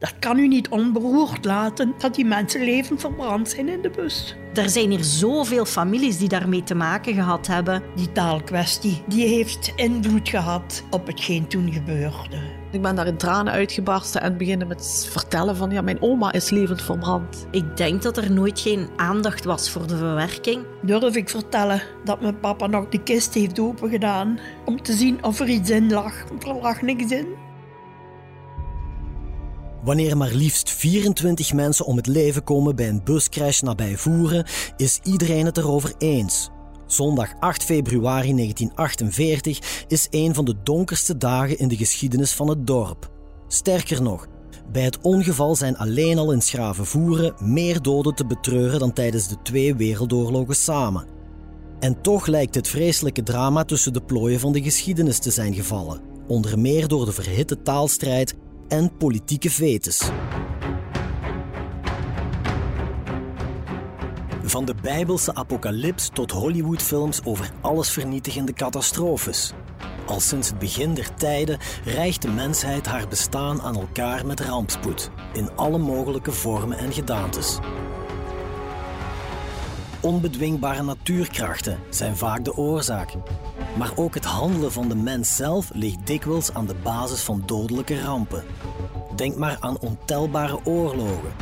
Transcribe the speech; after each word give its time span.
Dat 0.00 0.18
kan 0.18 0.38
u 0.38 0.48
niet 0.48 0.68
onberoerd 0.68 1.44
laten 1.44 1.94
dat 1.98 2.14
die 2.14 2.24
mensen 2.24 2.64
levend 2.64 3.00
verbrand 3.00 3.48
zijn 3.48 3.68
in 3.68 3.82
de 3.82 3.90
bus. 3.90 4.36
Er 4.54 4.68
zijn 4.68 4.90
hier 4.90 5.04
zoveel 5.04 5.64
families 5.64 6.18
die 6.18 6.28
daarmee 6.28 6.62
te 6.62 6.74
maken 6.74 7.14
gehad 7.14 7.46
hebben. 7.46 7.82
Die 7.96 8.12
taalkwestie 8.12 9.02
die 9.06 9.26
heeft 9.26 9.72
invloed 9.76 10.28
gehad 10.28 10.84
op 10.90 11.06
hetgeen 11.06 11.46
toen 11.46 11.72
gebeurde. 11.72 12.36
Ik 12.70 12.82
ben 12.82 12.96
daar 12.96 13.06
in 13.06 13.16
tranen 13.16 13.52
uitgebarsten 13.52 14.20
en 14.20 14.36
beginnen 14.36 14.68
met 14.68 15.08
vertellen 15.10 15.56
van 15.56 15.70
ja, 15.70 15.80
mijn 15.80 16.02
oma 16.02 16.32
is 16.32 16.50
levend 16.50 16.82
verbrand. 16.82 17.46
Ik 17.50 17.76
denk 17.76 18.02
dat 18.02 18.16
er 18.16 18.32
nooit 18.32 18.60
geen 18.60 18.88
aandacht 18.96 19.44
was 19.44 19.70
voor 19.70 19.86
de 19.86 19.96
verwerking. 19.96 20.64
Durf 20.82 21.16
ik 21.16 21.28
vertellen 21.28 21.82
dat 22.04 22.20
mijn 22.20 22.40
papa 22.40 22.66
nog 22.66 22.88
de 22.88 23.02
kist 23.02 23.34
heeft 23.34 23.58
opengedaan 23.58 24.38
om 24.64 24.82
te 24.82 24.92
zien 24.92 25.24
of 25.24 25.40
er 25.40 25.48
iets 25.48 25.70
in 25.70 25.90
lag. 25.90 26.28
Want 26.28 26.44
er 26.44 26.54
lag 26.54 26.82
niks 26.82 27.10
in. 27.10 27.48
Wanneer 29.82 30.16
maar 30.16 30.32
liefst 30.32 30.70
24 30.70 31.52
mensen 31.52 31.86
om 31.86 31.96
het 31.96 32.06
leven 32.06 32.44
komen 32.44 32.76
bij 32.76 32.88
een 32.88 33.04
buscrash 33.04 33.60
nabij 33.60 33.96
Voeren, 33.96 34.46
is 34.76 35.00
iedereen 35.02 35.46
het 35.46 35.56
erover 35.56 35.94
eens. 35.98 36.50
Zondag 36.86 37.32
8 37.38 37.64
februari 37.64 38.34
1948 38.34 39.84
is 39.88 40.06
een 40.10 40.34
van 40.34 40.44
de 40.44 40.54
donkerste 40.62 41.16
dagen 41.16 41.58
in 41.58 41.68
de 41.68 41.76
geschiedenis 41.76 42.32
van 42.32 42.48
het 42.48 42.66
dorp. 42.66 43.10
Sterker 43.48 44.02
nog, 44.02 44.26
bij 44.72 44.82
het 44.82 44.98
ongeval 45.00 45.56
zijn 45.56 45.76
alleen 45.76 46.18
al 46.18 46.32
in 46.32 46.42
Schravenvoeren 46.42 47.34
meer 47.38 47.82
doden 47.82 48.14
te 48.14 48.26
betreuren 48.26 48.78
dan 48.78 48.92
tijdens 48.92 49.28
de 49.28 49.36
twee 49.42 49.74
wereldoorlogen 49.74 50.56
samen. 50.56 51.06
En 51.80 52.00
toch 52.00 52.26
lijkt 52.26 52.54
het 52.54 52.68
vreselijke 52.68 53.22
drama 53.22 53.64
tussen 53.64 53.92
de 53.92 54.02
plooien 54.02 54.40
van 54.40 54.52
de 54.52 54.62
geschiedenis 54.62 55.18
te 55.18 55.30
zijn 55.30 55.54
gevallen, 55.54 56.00
onder 56.26 56.58
meer 56.58 56.88
door 56.88 57.04
de 57.04 57.12
verhitte 57.12 57.62
taalstrijd 57.62 58.34
en 58.70 58.96
politieke 58.96 59.50
vetes. 59.50 60.10
Van 64.42 64.64
de 64.64 64.74
Bijbelse 64.82 65.34
apocalyps 65.34 66.10
tot 66.12 66.30
Hollywoodfilms 66.30 67.24
over 67.24 67.50
allesvernietigende 67.60 68.52
catastrofes. 68.52 69.52
Al 70.06 70.20
sinds 70.20 70.48
het 70.48 70.58
begin 70.58 70.94
der 70.94 71.14
tijden 71.14 71.58
rijgt 71.84 72.22
de 72.22 72.28
mensheid 72.28 72.86
haar 72.86 73.08
bestaan 73.08 73.62
aan 73.62 73.76
elkaar 73.76 74.26
met 74.26 74.40
rampspoed, 74.40 75.10
in 75.32 75.50
alle 75.56 75.78
mogelijke 75.78 76.32
vormen 76.32 76.78
en 76.78 76.92
gedaantes. 76.92 77.58
Onbedwingbare 80.02 80.82
natuurkrachten 80.82 81.78
zijn 81.90 82.16
vaak 82.16 82.44
de 82.44 82.56
oorzaak. 82.56 83.12
Maar 83.78 83.92
ook 83.94 84.14
het 84.14 84.24
handelen 84.24 84.72
van 84.72 84.88
de 84.88 84.94
mens 84.94 85.36
zelf 85.36 85.70
ligt 85.74 86.06
dikwijls 86.06 86.54
aan 86.54 86.66
de 86.66 86.74
basis 86.82 87.20
van 87.20 87.42
dodelijke 87.46 88.00
rampen. 88.00 88.44
Denk 89.16 89.36
maar 89.36 89.56
aan 89.60 89.78
ontelbare 89.78 90.58
oorlogen. 90.64 91.32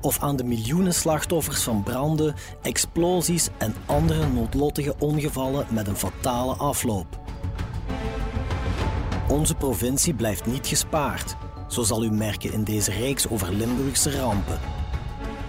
Of 0.00 0.22
aan 0.22 0.36
de 0.36 0.44
miljoenen 0.44 0.94
slachtoffers 0.94 1.62
van 1.62 1.82
branden, 1.82 2.34
explosies 2.62 3.48
en 3.58 3.74
andere 3.86 4.28
noodlottige 4.28 4.94
ongevallen 4.98 5.66
met 5.70 5.86
een 5.86 5.96
fatale 5.96 6.54
afloop. 6.54 7.20
Onze 9.28 9.54
provincie 9.54 10.14
blijft 10.14 10.46
niet 10.46 10.66
gespaard, 10.66 11.36
zo 11.68 11.82
zal 11.82 12.04
u 12.04 12.10
merken 12.10 12.52
in 12.52 12.64
deze 12.64 12.92
reeks 12.92 13.28
over 13.28 13.52
Limburgse 13.52 14.18
rampen. 14.20 14.77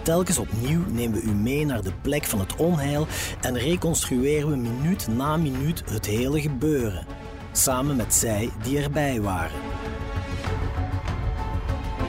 Telkens 0.09 0.37
opnieuw 0.37 0.85
nemen 0.87 1.21
we 1.21 1.27
u 1.27 1.31
mee 1.31 1.65
naar 1.65 1.81
de 1.81 1.91
plek 2.01 2.23
van 2.23 2.39
het 2.39 2.55
onheil 2.55 3.07
en 3.41 3.57
reconstrueren 3.57 4.49
we 4.49 4.55
minuut 4.55 5.07
na 5.07 5.37
minuut 5.37 5.83
het 5.89 6.05
hele 6.05 6.41
gebeuren, 6.41 7.05
samen 7.51 7.95
met 7.95 8.13
zij 8.13 8.49
die 8.63 8.79
erbij 8.79 9.21
waren. 9.21 9.59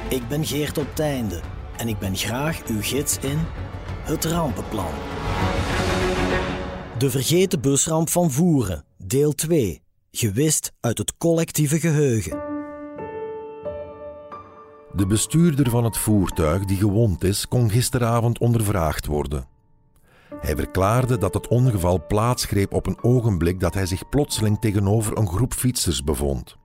Ik 0.09 0.29
ben 0.29 0.47
Geert 0.47 0.79
op 0.79 0.87
Teinde 0.95 1.41
en 1.77 1.89
ik 1.89 1.99
ben 1.99 2.17
graag 2.17 2.67
uw 2.67 2.83
gids 2.83 3.19
in 3.19 3.39
het 4.03 4.25
rampenplan. 4.25 4.95
De 6.99 7.11
vergeten 7.11 7.61
busramp 7.61 8.09
van 8.09 8.31
Voeren, 8.31 8.85
deel 8.97 9.33
2. 9.33 9.83
Gewist 10.11 10.73
uit 10.81 10.99
het 10.99 11.17
collectieve 11.17 11.81
geheugen. 11.81 12.50
De 15.01 15.07
bestuurder 15.07 15.71
van 15.71 15.85
het 15.85 15.97
voertuig 15.97 16.65
die 16.65 16.77
gewond 16.77 17.25
is, 17.25 17.49
kon 17.49 17.71
gisteravond 17.71 18.39
ondervraagd 18.39 19.07
worden. 19.07 19.47
Hij 20.41 20.57
verklaarde 20.57 21.19
dat 21.19 21.35
het 21.35 21.49
ongeval 21.49 22.07
plaatsgreep 22.07 22.73
op 22.73 22.87
een 22.87 23.03
ogenblik 23.03 23.61
dat 23.61 23.75
hij 23.75 23.87
zich 23.87 24.09
plotseling 24.09 24.59
tegenover 24.61 25.19
een 25.19 25.29
groep 25.29 25.53
fietsers 25.53 26.05
bevond. 26.05 26.57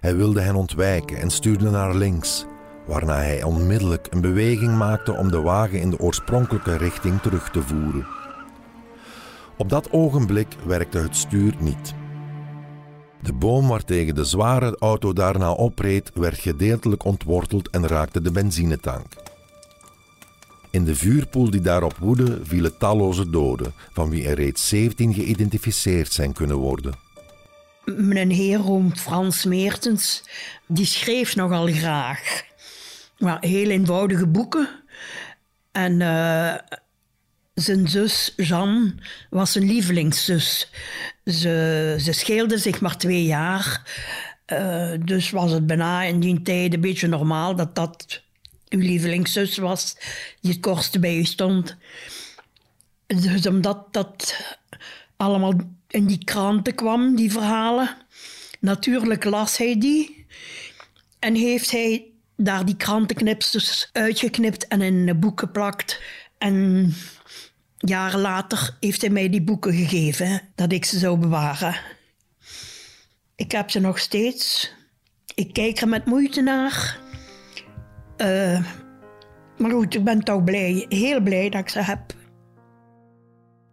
Hij 0.00 0.16
wilde 0.16 0.40
hen 0.40 0.54
ontwijken 0.54 1.16
en 1.16 1.30
stuurde 1.30 1.70
naar 1.70 1.94
links, 1.94 2.46
waarna 2.86 3.16
hij 3.16 3.42
onmiddellijk 3.42 4.06
een 4.10 4.20
beweging 4.20 4.76
maakte 4.76 5.12
om 5.12 5.30
de 5.30 5.40
wagen 5.40 5.80
in 5.80 5.90
de 5.90 5.98
oorspronkelijke 5.98 6.76
richting 6.76 7.20
terug 7.20 7.50
te 7.50 7.62
voeren. 7.62 8.06
Op 9.56 9.68
dat 9.68 9.92
ogenblik 9.92 10.56
werkte 10.66 10.98
het 10.98 11.16
stuur 11.16 11.54
niet. 11.58 11.94
De 13.22 13.32
boom 13.32 13.68
waartegen 13.68 14.14
de 14.14 14.24
zware 14.24 14.76
auto 14.78 15.12
daarna 15.12 15.50
opreed, 15.50 16.10
werd 16.14 16.38
gedeeltelijk 16.38 17.04
ontworteld 17.04 17.70
en 17.70 17.86
raakte 17.86 18.22
de 18.22 18.30
benzinetank. 18.30 19.06
In 20.70 20.84
de 20.84 20.96
vuurpoel 20.96 21.50
die 21.50 21.60
daarop 21.60 21.96
woedde, 21.96 22.38
vielen 22.42 22.78
talloze 22.78 23.30
doden, 23.30 23.72
van 23.92 24.10
wie 24.10 24.28
er 24.28 24.34
reeds 24.34 24.68
17 24.68 25.14
geïdentificeerd 25.14 26.12
zijn 26.12 26.32
kunnen 26.32 26.56
worden. 26.56 26.94
Mijn 27.96 28.30
heer 28.30 28.60
Frans 28.94 29.44
Meertens, 29.44 30.28
die 30.66 30.84
schreef 30.86 31.36
nogal 31.36 31.66
graag. 31.66 32.42
Maar 33.18 33.40
heel 33.40 33.70
eenvoudige 33.70 34.26
boeken. 34.26 34.68
En 35.72 36.00
uh, 36.00 36.54
zijn 37.60 37.88
zus 37.88 38.32
Jeanne 38.36 38.94
was 39.30 39.54
een 39.54 39.66
lievelingszus. 39.66 40.70
Ze, 41.24 41.96
ze 42.00 42.12
scheelde 42.12 42.58
zich 42.58 42.80
maar 42.80 42.96
twee 42.96 43.24
jaar. 43.24 43.82
Uh, 44.52 44.92
dus 45.04 45.30
was 45.30 45.50
het 45.50 45.66
bijna 45.66 46.02
in 46.02 46.20
die 46.20 46.42
tijd 46.42 46.74
een 46.74 46.80
beetje 46.80 47.08
normaal 47.08 47.56
dat 47.56 47.74
dat 47.74 48.22
uw 48.68 48.80
lievelingszus 48.80 49.56
was 49.56 49.96
die 50.40 50.52
het 50.52 50.60
kortste 50.60 50.98
bij 50.98 51.16
u 51.16 51.24
stond. 51.24 51.76
Dus 53.06 53.46
omdat 53.46 53.92
dat 53.92 54.44
allemaal 55.16 55.54
in 55.88 56.06
die 56.06 56.24
kranten 56.24 56.74
kwam, 56.74 57.16
die 57.16 57.32
verhalen, 57.32 57.96
natuurlijk 58.60 59.24
las 59.24 59.56
hij 59.56 59.78
die. 59.78 60.26
En 61.18 61.34
heeft 61.34 61.70
hij 61.70 62.04
daar 62.36 62.64
die 62.64 62.76
krantenknipsels 62.76 63.90
uitgeknipt 63.92 64.66
en 64.66 64.80
in 64.80 65.08
een 65.08 65.20
boek 65.20 65.40
geplakt. 65.40 66.00
En 66.38 66.92
jaren 67.78 68.20
later 68.20 68.76
heeft 68.80 69.00
hij 69.00 69.10
mij 69.10 69.28
die 69.28 69.42
boeken 69.42 69.72
gegeven, 69.72 70.40
dat 70.54 70.72
ik 70.72 70.84
ze 70.84 70.98
zou 70.98 71.18
bewaren. 71.18 71.76
Ik 73.36 73.52
heb 73.52 73.70
ze 73.70 73.80
nog 73.80 73.98
steeds. 73.98 74.72
Ik 75.34 75.52
kijk 75.52 75.80
er 75.80 75.88
met 75.88 76.06
moeite 76.06 76.40
naar. 76.40 77.00
Uh, 78.16 78.64
maar 79.58 79.70
goed, 79.70 79.94
ik 79.94 80.04
ben 80.04 80.20
toch 80.20 80.44
blij, 80.44 80.86
heel 80.88 81.20
blij 81.20 81.48
dat 81.48 81.60
ik 81.60 81.68
ze 81.68 81.82
heb. 81.82 82.00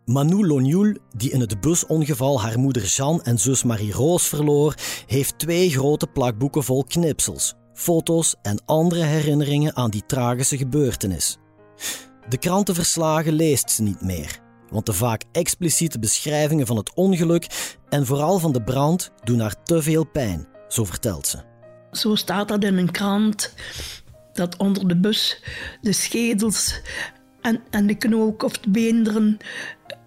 Manu 0.05 0.47
Lonjoul, 0.47 0.97
die 1.17 1.31
in 1.31 1.39
het 1.39 1.61
busongeval 1.61 2.41
haar 2.41 2.59
moeder 2.59 2.83
Jeanne 2.83 3.23
en 3.23 3.39
zus 3.39 3.63
Marie-Roos 3.63 4.27
verloor, 4.27 4.75
heeft 5.07 5.39
twee 5.39 5.69
grote 5.69 6.07
plakboeken 6.07 6.63
vol 6.63 6.83
knipsels, 6.83 7.53
foto's 7.73 8.35
en 8.41 8.61
andere 8.65 9.03
herinneringen 9.03 9.75
aan 9.75 9.89
die 9.89 10.05
tragische 10.05 10.57
gebeurtenis. 10.57 11.37
De 12.29 12.37
krantenverslagen 12.37 13.33
leest 13.33 13.71
ze 13.71 13.81
niet 13.81 14.01
meer, 14.01 14.39
want 14.69 14.85
de 14.85 14.93
vaak 14.93 15.23
expliciete 15.31 15.99
beschrijvingen 15.99 16.65
van 16.65 16.77
het 16.77 16.93
ongeluk 16.93 17.75
en 17.89 18.05
vooral 18.05 18.39
van 18.39 18.53
de 18.53 18.61
brand 18.63 19.11
doen 19.23 19.39
haar 19.39 19.63
te 19.63 19.81
veel 19.81 20.03
pijn, 20.03 20.47
zo 20.67 20.83
vertelt 20.83 21.27
ze. 21.27 21.37
Zo 21.91 22.15
staat 22.15 22.47
dat 22.47 22.63
in 22.63 22.77
een 22.77 22.91
krant, 22.91 23.53
dat 24.33 24.57
onder 24.57 24.87
de 24.87 24.99
bus 24.99 25.43
de 25.81 25.93
schedels 25.93 26.81
en, 27.41 27.63
en 27.69 27.87
de 27.87 27.95
knook 27.95 28.43
of 28.43 28.57
de 28.57 28.69
beenderen 28.69 29.37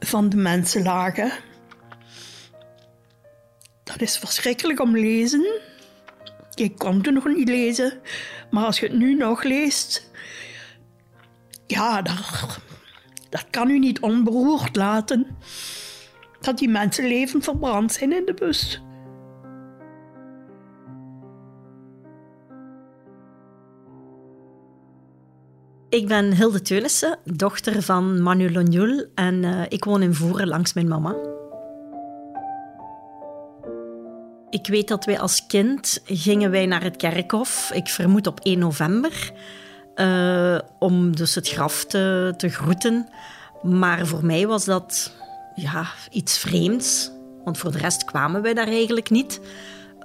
van 0.01 0.29
de 0.29 0.37
mensen 0.37 0.83
lagen. 0.83 1.33
Dat 3.85 4.01
is 4.01 4.19
verschrikkelijk 4.19 4.81
om 4.81 4.97
lezen. 4.97 5.61
Ik 6.55 6.79
kon 6.79 6.97
het 6.97 7.11
nog 7.11 7.27
niet 7.27 7.49
lezen, 7.49 8.01
maar 8.51 8.65
als 8.65 8.81
je 8.81 8.87
het 8.87 8.97
nu 8.97 9.15
nog 9.15 9.43
leest, 9.43 10.08
ja, 11.69 12.03
dat, 12.03 13.47
kan 13.51 13.71
u 13.71 13.79
niet 13.79 14.01
onberoerd 14.01 14.77
laten. 14.77 15.27
Dat 16.41 16.59
die 16.59 16.69
mensen 16.69 17.09
levend 17.09 17.45
verbrand 17.45 17.93
zijn 17.93 18.13
in 18.13 18.27
de 18.27 18.35
bus. 18.35 18.83
Ik 25.89 26.09
ben 26.09 26.35
Hilde 26.37 26.63
Teunissen, 26.63 27.19
dochter 27.25 27.83
van 27.83 28.23
Manu 28.23 28.53
Lonjul 28.53 29.07
en 29.15 29.43
uh, 29.43 29.63
ik 29.69 29.85
woon 29.85 30.03
in 30.03 30.15
Voeren 30.15 30.49
langs 30.49 30.73
mijn 30.73 30.89
mama. 30.89 31.15
Ik 34.51 34.67
weet 34.67 34.89
dat 34.89 35.05
wij 35.05 35.19
als 35.19 35.47
kind 35.47 36.01
gingen 36.05 36.51
wij 36.51 36.67
naar 36.67 36.83
het 36.83 36.97
kerkhof, 36.97 37.71
ik 37.75 37.89
vermoed 37.89 38.27
op 38.27 38.41
1 38.41 38.59
november, 38.59 39.33
uh, 40.01 40.59
om 40.79 41.17
dus 41.17 41.35
het 41.35 41.49
graf 41.49 41.85
te, 41.85 42.35
te 42.37 42.49
groeten. 42.49 43.09
Maar 43.63 44.07
voor 44.07 44.25
mij 44.25 44.47
was 44.47 44.65
dat 44.65 45.13
ja, 45.55 45.87
iets 46.11 46.39
vreemds, 46.39 47.11
want 47.45 47.59
voor 47.59 47.73
de 47.73 47.79
rest 47.79 48.05
kwamen 48.05 48.43
wij 48.43 48.55
daar 48.55 48.69
eigenlijk 48.69 49.11
niet. 49.11 49.41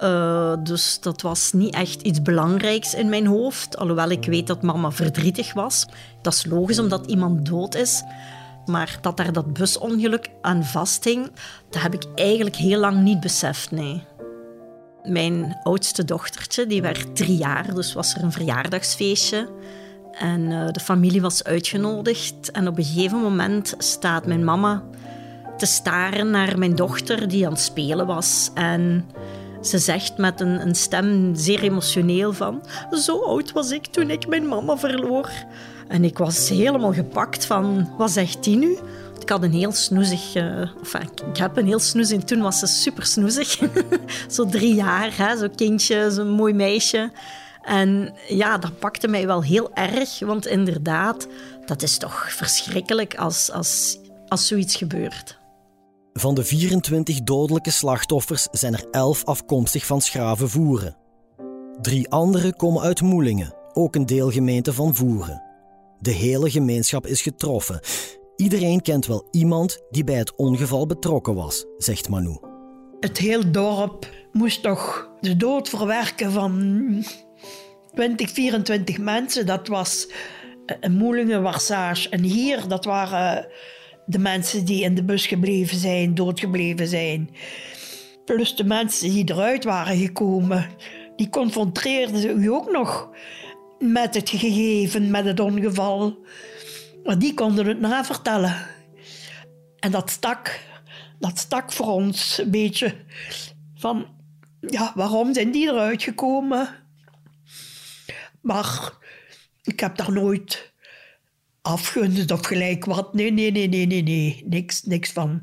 Uh, 0.02 0.54
dus 0.62 1.00
dat 1.00 1.22
was 1.22 1.52
niet 1.52 1.74
echt 1.74 2.02
iets 2.02 2.22
belangrijks 2.22 2.94
in 2.94 3.08
mijn 3.08 3.26
hoofd. 3.26 3.76
Alhoewel 3.76 4.10
ik 4.10 4.24
weet 4.24 4.46
dat 4.46 4.62
mama 4.62 4.90
verdrietig 4.90 5.52
was. 5.52 5.86
Dat 6.22 6.32
is 6.32 6.46
logisch 6.46 6.78
omdat 6.78 7.06
iemand 7.06 7.46
dood 7.46 7.74
is. 7.74 8.02
Maar 8.66 8.98
dat 9.00 9.16
daar 9.16 9.32
dat 9.32 9.52
busongeluk 9.52 10.30
aan 10.40 10.64
vasthing, 10.64 11.30
dat 11.70 11.82
heb 11.82 11.94
ik 11.94 12.04
eigenlijk 12.14 12.56
heel 12.56 12.78
lang 12.78 13.02
niet 13.02 13.20
beseft, 13.20 13.70
nee. 13.70 14.02
Mijn 15.02 15.60
oudste 15.62 16.04
dochtertje, 16.04 16.66
die 16.66 16.82
werd 16.82 17.16
drie 17.16 17.36
jaar, 17.36 17.74
dus 17.74 17.92
was 17.92 18.14
er 18.14 18.22
een 18.22 18.32
verjaardagsfeestje. 18.32 19.48
En 20.18 20.40
uh, 20.40 20.68
de 20.70 20.80
familie 20.80 21.20
was 21.20 21.44
uitgenodigd. 21.44 22.50
En 22.50 22.68
op 22.68 22.78
een 22.78 22.84
gegeven 22.84 23.18
moment 23.18 23.74
staat 23.78 24.26
mijn 24.26 24.44
mama 24.44 24.82
te 25.56 25.66
staren 25.66 26.30
naar 26.30 26.58
mijn 26.58 26.74
dochter 26.74 27.28
die 27.28 27.46
aan 27.46 27.52
het 27.52 27.60
spelen 27.60 28.06
was. 28.06 28.50
En 28.54 29.04
ze 29.62 29.78
zegt 29.78 30.16
met 30.16 30.40
een, 30.40 30.60
een 30.66 30.74
stem 30.74 31.34
zeer 31.34 31.62
emotioneel 31.62 32.32
van... 32.32 32.62
Zo 32.90 33.22
oud 33.22 33.52
was 33.52 33.70
ik 33.70 33.86
toen 33.86 34.10
ik 34.10 34.26
mijn 34.26 34.48
mama 34.48 34.76
verloor. 34.76 35.30
En 35.88 36.04
ik 36.04 36.18
was 36.18 36.48
helemaal 36.48 36.92
gepakt 36.92 37.46
van... 37.46 37.90
Wat 37.96 38.10
zegt 38.10 38.44
die 38.44 38.56
nu? 38.56 38.78
Ik 39.20 39.28
had 39.28 39.42
een 39.42 39.52
heel 39.52 39.72
snoezig... 39.72 40.34
Uh, 40.34 40.60
ik 41.32 41.36
heb 41.36 41.56
een 41.56 41.66
heel 41.66 41.78
snoezig... 41.78 42.22
Toen 42.24 42.40
was 42.40 42.58
ze 42.58 42.66
super 42.66 43.06
snoezig. 43.06 43.58
zo 44.28 44.46
drie 44.46 44.74
jaar, 44.74 45.36
zo'n 45.38 45.54
kindje, 45.54 46.10
zo'n 46.10 46.30
mooi 46.30 46.54
meisje. 46.54 47.10
En 47.64 48.14
ja, 48.28 48.58
dat 48.58 48.78
pakte 48.78 49.08
mij 49.08 49.26
wel 49.26 49.42
heel 49.42 49.74
erg. 49.74 50.18
Want 50.18 50.46
inderdaad, 50.46 51.26
dat 51.66 51.82
is 51.82 51.98
toch 51.98 52.32
verschrikkelijk 52.32 53.14
als, 53.14 53.50
als, 53.50 53.98
als 54.28 54.46
zoiets 54.46 54.76
gebeurt. 54.76 55.38
Van 56.12 56.34
de 56.34 56.44
24 56.44 57.22
dodelijke 57.22 57.70
slachtoffers 57.70 58.48
zijn 58.50 58.74
er 58.74 58.84
11 58.90 59.24
afkomstig 59.24 59.86
van 59.86 60.00
Schravenvoeren. 60.00 60.96
Drie 61.80 62.10
anderen 62.10 62.56
komen 62.56 62.82
uit 62.82 63.00
Moelingen, 63.00 63.54
ook 63.72 63.94
een 63.94 64.06
deelgemeente 64.06 64.72
van 64.72 64.94
Voeren. 64.94 65.42
De 66.00 66.10
hele 66.10 66.50
gemeenschap 66.50 67.06
is 67.06 67.22
getroffen. 67.22 67.80
Iedereen 68.36 68.80
kent 68.80 69.06
wel 69.06 69.28
iemand 69.30 69.78
die 69.90 70.04
bij 70.04 70.14
het 70.14 70.36
ongeval 70.36 70.86
betrokken 70.86 71.34
was, 71.34 71.64
zegt 71.76 72.08
Manu. 72.08 72.38
Het 73.00 73.18
hele 73.18 73.50
dorp 73.50 74.08
moest 74.32 74.62
toch 74.62 75.10
de 75.20 75.36
dood 75.36 75.68
verwerken 75.68 76.32
van 76.32 77.04
20, 77.94 78.30
24 78.30 78.98
mensen. 78.98 79.46
Dat 79.46 79.68
was 79.68 80.08
een 80.80 80.96
Moelingen, 80.96 81.42
Warsage. 81.42 82.08
En 82.08 82.22
hier, 82.22 82.68
dat 82.68 82.84
waren 82.84 83.46
de 84.06 84.18
mensen 84.18 84.64
die 84.64 84.82
in 84.82 84.94
de 84.94 85.04
bus 85.04 85.26
gebleven 85.26 85.76
zijn, 85.76 86.14
doodgebleven 86.14 86.86
zijn. 86.86 87.30
Plus 88.24 88.56
de 88.56 88.64
mensen 88.64 89.10
die 89.10 89.30
eruit 89.30 89.64
waren 89.64 89.96
gekomen. 89.96 90.66
Die 91.16 91.28
confronteerden 91.28 92.42
u 92.42 92.46
ook 92.50 92.70
nog 92.70 93.10
met 93.78 94.14
het 94.14 94.30
gegeven, 94.30 95.10
met 95.10 95.24
het 95.24 95.40
ongeval. 95.40 96.18
Maar 97.04 97.18
die 97.18 97.34
konden 97.34 97.66
het 97.66 97.80
navertellen. 97.80 98.56
En 99.78 99.90
dat 99.90 100.10
stak, 100.10 100.60
dat 101.18 101.38
stak 101.38 101.72
voor 101.72 101.86
ons 101.86 102.38
een 102.38 102.50
beetje 102.50 102.94
van, 103.74 104.06
ja, 104.60 104.92
waarom 104.94 105.34
zijn 105.34 105.50
die 105.50 105.68
eruit 105.68 106.02
gekomen? 106.02 106.83
Maar 108.44 108.92
ik 109.62 109.80
heb 109.80 109.96
daar 109.96 110.12
nooit 110.12 110.72
afgunst 111.62 112.30
of 112.30 112.46
gelijk 112.46 112.84
wat. 112.84 113.14
Nee, 113.14 113.32
nee, 113.32 113.50
nee, 113.50 113.68
nee, 113.68 113.86
nee, 113.86 114.02
nee. 114.02 114.44
Niks, 114.46 114.82
niks 114.82 115.12
van. 115.12 115.42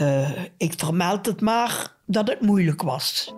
Uh, 0.00 0.30
ik 0.56 0.72
vermeld 0.76 1.26
het 1.26 1.40
maar 1.40 1.96
dat 2.06 2.28
het 2.28 2.40
moeilijk 2.40 2.82
was. 2.82 3.34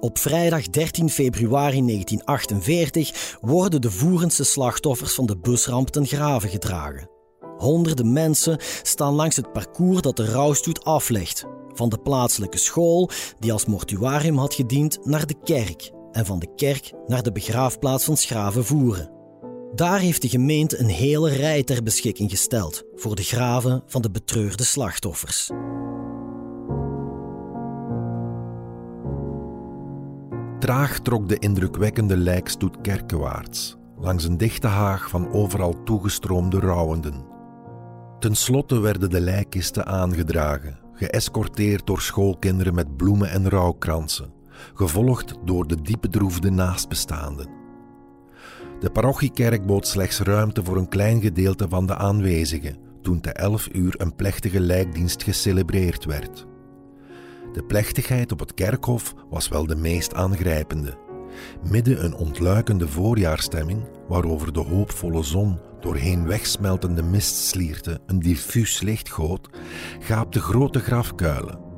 Op 0.00 0.18
vrijdag 0.18 0.68
13 0.68 1.10
februari 1.10 1.86
1948 1.86 3.36
worden 3.40 3.80
de 3.80 3.90
voerendste 3.90 4.44
slachtoffers 4.44 5.14
van 5.14 5.26
de 5.26 5.36
busramp 5.36 5.88
ten 5.88 6.06
graven 6.06 6.48
gedragen. 6.48 7.08
Honderden 7.56 8.12
mensen 8.12 8.58
staan 8.82 9.14
langs 9.14 9.36
het 9.36 9.52
parcours 9.52 10.00
dat 10.00 10.16
de 10.16 10.30
rouwstoet 10.30 10.84
aflegt. 10.84 11.46
Van 11.72 11.88
de 11.88 11.98
plaatselijke 11.98 12.58
school, 12.58 13.10
die 13.38 13.52
als 13.52 13.66
mortuarium 13.66 14.38
had 14.38 14.54
gediend, 14.54 15.06
naar 15.06 15.26
de 15.26 15.36
kerk. 15.44 15.93
En 16.14 16.26
van 16.26 16.38
de 16.38 16.54
kerk 16.54 16.92
naar 17.06 17.22
de 17.22 17.32
begraafplaats 17.32 18.04
van 18.04 18.16
Schravenvoeren. 18.16 19.10
Daar 19.74 19.98
heeft 19.98 20.22
de 20.22 20.28
gemeente 20.28 20.78
een 20.78 20.88
hele 20.88 21.30
rij 21.30 21.62
ter 21.62 21.82
beschikking 21.82 22.30
gesteld 22.30 22.82
voor 22.94 23.14
de 23.14 23.22
graven 23.22 23.82
van 23.86 24.02
de 24.02 24.10
betreurde 24.10 24.64
slachtoffers. 24.64 25.50
Traag 30.58 30.98
trok 30.98 31.28
de 31.28 31.38
indrukwekkende 31.38 32.16
lijkstoet 32.16 32.80
kerkenwaarts, 32.80 33.76
langs 33.98 34.24
een 34.24 34.36
dichte 34.36 34.66
haag 34.66 35.08
van 35.08 35.32
overal 35.32 35.82
toegestroomde 35.82 36.58
rouwenden. 36.58 37.24
Ten 38.18 38.34
slotte 38.34 38.80
werden 38.80 39.10
de 39.10 39.20
lijkkisten 39.20 39.86
aangedragen, 39.86 40.78
geëscorteerd 40.92 41.86
door 41.86 42.00
schoolkinderen 42.00 42.74
met 42.74 42.96
bloemen 42.96 43.30
en 43.30 43.48
rouwkransen, 43.48 44.32
gevolgd 44.74 45.34
door 45.44 45.66
de 45.66 45.82
diep 45.82 46.00
bedroefde 46.00 46.50
naastbestaanden. 46.50 47.48
De 48.80 48.90
parochiekerk 48.90 49.66
bood 49.66 49.86
slechts 49.86 50.18
ruimte 50.20 50.64
voor 50.64 50.76
een 50.76 50.88
klein 50.88 51.20
gedeelte 51.20 51.68
van 51.68 51.86
de 51.86 51.96
aanwezigen 51.96 52.76
toen 53.02 53.20
te 53.20 53.32
elf 53.32 53.68
uur 53.72 53.94
een 54.00 54.14
plechtige 54.14 54.60
lijkdienst 54.60 55.22
gecelebreerd 55.22 56.04
werd. 56.04 56.46
De 57.52 57.64
plechtigheid 57.64 58.32
op 58.32 58.38
het 58.38 58.54
kerkhof 58.54 59.14
was 59.30 59.48
wel 59.48 59.66
de 59.66 59.76
meest 59.76 60.14
aangrijpende. 60.14 60.96
Midden 61.70 62.04
een 62.04 62.14
ontluikende 62.14 62.88
voorjaarstemming, 62.88 63.82
waarover 64.08 64.52
de 64.52 64.60
hoopvolle 64.60 65.22
zon 65.22 65.58
doorheen 65.80 66.26
wegsmeltende 66.26 67.02
mistslierte 67.02 68.00
een 68.06 68.18
diffuus 68.18 68.80
licht 68.80 69.10
goot, 69.10 69.48
gaapte 69.98 70.40
grote 70.40 70.80
grafkuilen. 70.80 71.73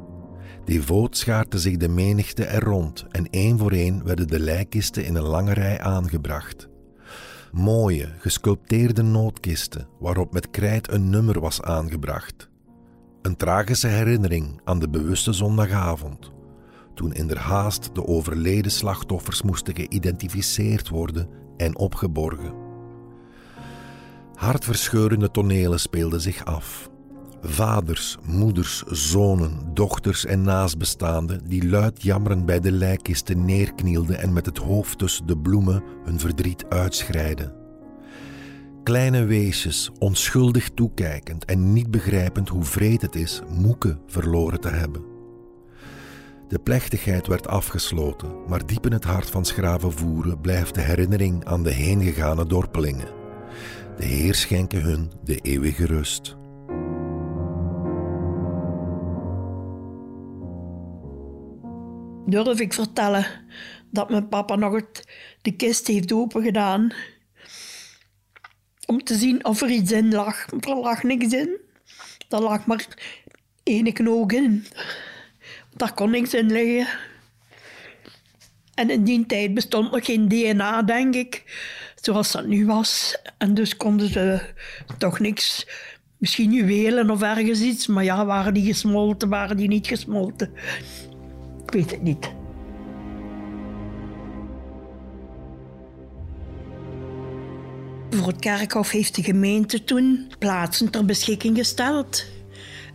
Devoot 0.67 1.17
schaarde 1.17 1.59
zich 1.59 1.77
de 1.77 1.89
menigte 1.89 2.45
er 2.45 2.63
rond 2.63 3.07
en 3.11 3.31
één 3.31 3.59
voor 3.59 3.71
één 3.71 4.05
werden 4.05 4.27
de 4.27 4.41
lijkkisten 4.41 5.05
in 5.05 5.15
een 5.15 5.27
lange 5.27 5.53
rij 5.53 5.81
aangebracht. 5.81 6.69
Mooie, 7.53 8.09
gesculpteerde 8.19 9.03
noodkisten 9.03 9.89
waarop 9.99 10.33
met 10.33 10.51
krijt 10.51 10.91
een 10.93 11.11
nummer 11.11 11.41
was 11.41 11.63
aangebracht. 11.63 12.49
Een 13.23 13.37
tragische 13.37 13.87
herinnering 13.87 14.61
aan 14.65 14.79
de 14.79 14.89
bewuste 14.89 15.33
zondagavond, 15.33 16.33
toen 16.95 17.13
in 17.13 17.27
der 17.27 17.39
haast 17.39 17.95
de 17.95 18.07
overleden 18.07 18.73
slachtoffers 18.73 19.43
moesten 19.43 19.75
geïdentificeerd 19.75 20.89
worden 20.89 21.29
en 21.57 21.77
opgeborgen. 21.77 22.55
Hartverscheurende 24.35 25.31
tonelen 25.31 25.81
speelden 25.81 26.21
zich 26.21 26.45
af. 26.45 26.91
Vaders, 27.43 28.17
moeders, 28.23 28.83
zonen, 28.83 29.59
dochters 29.75 30.25
en 30.25 30.43
naastbestaanden 30.43 31.41
die 31.49 31.69
luid 31.69 32.03
jammerend 32.03 32.47
bij 32.47 32.61
de 32.61 32.73
lijkkisten 32.73 33.45
neerknielden 33.45 34.19
en 34.19 34.33
met 34.33 34.47
het 34.47 34.59
hoofd 34.59 34.99
tussen 34.99 35.27
de 35.27 35.39
bloemen 35.39 35.83
hun 36.05 36.21
verdriet 36.21 36.65
uitschrijden. 36.69 37.55
Kleine 38.83 39.25
weesjes, 39.25 39.91
onschuldig 39.99 40.71
toekijkend 40.75 41.45
en 41.45 41.73
niet 41.73 41.91
begrijpend 41.91 42.49
hoe 42.49 42.65
vreed 42.65 43.03
het 43.03 43.15
is 43.15 43.43
moeken 43.49 44.01
verloren 44.07 44.61
te 44.61 44.69
hebben. 44.69 45.03
De 46.49 46.59
plechtigheid 46.59 47.27
werd 47.27 47.49
afgesloten, 47.49 48.29
maar 48.49 48.67
diep 48.67 48.87
in 48.87 48.93
het 48.93 49.05
hart 49.05 49.31
van 49.31 49.45
Schravenvoeren 49.45 50.41
blijft 50.41 50.75
de 50.75 50.81
herinnering 50.81 51.45
aan 51.45 51.63
de 51.63 51.73
heengegane 51.73 52.47
dorpelingen. 52.47 53.09
De 53.97 54.05
Heer 54.05 54.35
schenke 54.35 54.77
hun 54.77 55.11
de 55.25 55.37
eeuwige 55.37 55.87
rust. 55.87 56.37
Durf 62.27 62.61
ik 62.61 62.73
vertellen 62.73 63.27
dat 63.91 64.11
mijn 64.11 64.29
papa 64.29 64.57
nog 64.57 64.75
het, 64.75 65.05
de 65.43 65.57
kist 65.57 65.87
heeft 65.87 66.13
opengedaan. 66.13 66.93
Om 68.87 69.05
te 69.05 69.15
zien 69.15 69.45
of 69.45 69.61
er 69.61 69.71
iets 69.71 69.93
in 69.93 70.13
lag. 70.13 70.47
Er 70.61 70.77
lag 70.77 71.03
niks 71.03 71.33
in. 71.33 71.57
Er 72.29 72.41
lag 72.41 72.67
maar 72.67 72.87
één 73.63 73.93
knoog 73.93 74.31
in. 74.31 74.67
Daar 75.77 75.95
kon 75.95 76.11
niks 76.11 76.35
in 76.35 76.53
liggen. 76.53 76.87
En 78.75 78.91
in 78.91 79.05
die 79.05 79.27
tijd 79.27 79.55
bestond 79.55 79.91
nog 79.91 80.05
geen 80.05 80.29
DNA, 80.29 80.83
denk 80.83 81.15
ik, 81.15 81.45
zoals 82.01 82.33
dat 82.33 82.47
nu 82.47 82.67
was. 82.67 83.19
En 83.39 83.55
dus 83.55 83.77
konden 83.77 84.09
ze 84.09 84.41
toch 84.99 85.19
niks, 85.19 85.67
misschien 86.19 86.53
juwelen 86.53 87.11
of 87.11 87.23
ergens 87.23 87.61
iets, 87.61 87.87
maar 87.87 88.05
ja, 88.05 88.27
waren 88.27 88.55
die 88.55 88.67
gesmolten, 88.67 89.29
waren 89.29 89.57
die 89.57 89.69
niet 89.69 89.87
gesmolten? 89.87 90.53
Ik 91.67 91.73
weet 91.73 91.91
het 91.91 92.03
niet. 92.03 92.33
Voor 98.11 98.27
het 98.27 98.39
kerkhof 98.39 98.91
heeft 98.91 99.15
de 99.15 99.23
gemeente 99.23 99.85
toen 99.85 100.33
plaatsen 100.39 100.91
ter 100.91 101.05
beschikking 101.05 101.57
gesteld. 101.57 102.25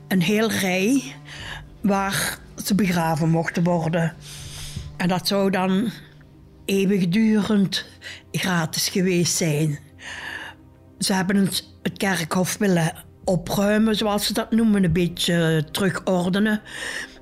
Een 0.08 0.22
heel 0.22 0.52
rij 0.52 1.16
waar 1.82 2.40
ze 2.64 2.76
begraven 2.76 3.30
mochten 3.30 3.64
worden. 3.64 4.14
En 4.98 5.08
dat 5.08 5.28
zou 5.28 5.50
dan 5.50 5.92
eeuwigdurend 6.66 7.86
gratis 8.32 8.90
geweest 8.90 9.36
zijn. 9.36 9.80
Ze 11.00 11.14
hebben 11.14 11.38
het 11.38 11.98
kerkhof 11.98 12.58
willen 12.58 12.94
opruimen, 13.24 13.96
zoals 13.96 14.26
ze 14.26 14.34
dat 14.34 14.52
noemen, 14.52 14.84
een 14.84 14.94
beetje 14.94 15.66
terugordenen. 15.72 16.62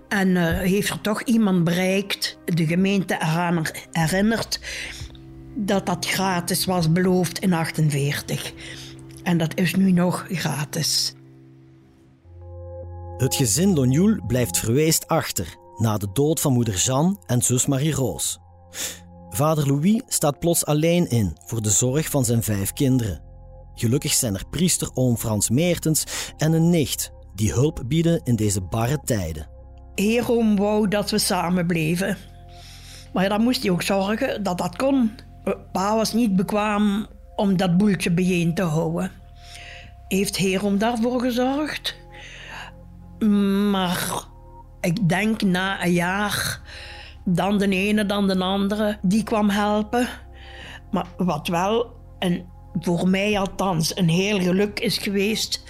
En 0.09 0.27
uh, 0.27 0.57
heeft 0.57 0.89
er 0.89 1.01
toch 1.01 1.21
iemand 1.21 1.63
bereikt, 1.63 2.37
de 2.45 2.67
gemeente 2.67 3.13
eraan 3.13 3.65
herinnerd, 3.91 4.59
dat 5.55 5.85
dat 5.85 6.05
gratis 6.05 6.65
was 6.65 6.91
beloofd 6.91 7.39
in 7.39 7.53
48. 7.53 8.53
En 9.23 9.37
dat 9.37 9.57
is 9.57 9.75
nu 9.75 9.91
nog 9.91 10.25
gratis. 10.29 11.13
Het 13.17 13.35
gezin 13.35 13.73
Lonjoul 13.73 14.19
blijft 14.27 14.57
verweest 14.57 15.07
achter 15.07 15.57
na 15.77 15.97
de 15.97 16.07
dood 16.13 16.39
van 16.39 16.53
moeder 16.53 16.75
Jeanne 16.75 17.17
en 17.25 17.41
zus 17.41 17.65
Marie-Roos. 17.65 18.39
Vader 19.29 19.67
Louis 19.67 20.01
staat 20.07 20.39
plots 20.39 20.65
alleen 20.65 21.09
in 21.09 21.37
voor 21.45 21.61
de 21.61 21.69
zorg 21.69 22.09
van 22.09 22.25
zijn 22.25 22.43
vijf 22.43 22.73
kinderen. 22.73 23.21
Gelukkig 23.73 24.13
zijn 24.13 24.35
er 24.35 24.43
priester 24.49 24.89
oom 24.93 25.17
Frans 25.17 25.49
Meertens 25.49 26.03
en 26.37 26.53
een 26.53 26.69
nicht 26.69 27.11
die 27.35 27.53
hulp 27.53 27.83
bieden 27.85 28.21
in 28.23 28.35
deze 28.35 28.61
barre 28.61 28.99
tijden. 29.03 29.58
Heerom 29.99 30.55
wou 30.55 30.87
dat 30.87 31.09
we 31.09 31.17
samen 31.17 31.67
bleven. 31.67 32.17
Maar 33.13 33.29
dan 33.29 33.41
moest 33.41 33.61
hij 33.61 33.71
ook 33.71 33.81
zorgen 33.81 34.43
dat 34.43 34.57
dat 34.57 34.75
kon. 34.75 35.11
Pa 35.71 35.95
was 35.95 36.13
niet 36.13 36.35
bekwaam 36.35 37.07
om 37.35 37.57
dat 37.57 37.77
boeltje 37.77 38.11
bijeen 38.11 38.53
te 38.53 38.61
houden. 38.61 39.11
Heeft 40.07 40.37
Heerom 40.37 40.77
daarvoor 40.77 41.19
gezorgd? 41.19 41.95
Maar 43.71 44.23
ik 44.81 45.09
denk 45.09 45.41
na 45.41 45.83
een 45.85 45.91
jaar, 45.91 46.61
dan 47.25 47.57
de 47.57 47.69
ene, 47.69 48.05
dan 48.05 48.27
de 48.27 48.39
andere, 48.39 48.97
die 49.01 49.23
kwam 49.23 49.49
helpen. 49.49 50.07
Maar 50.91 51.07
wat 51.17 51.47
wel, 51.47 51.91
en 52.19 52.45
voor 52.79 53.09
mij 53.09 53.39
althans, 53.39 53.97
een 53.97 54.09
heel 54.09 54.39
geluk 54.39 54.79
is 54.79 54.97
geweest, 54.97 55.63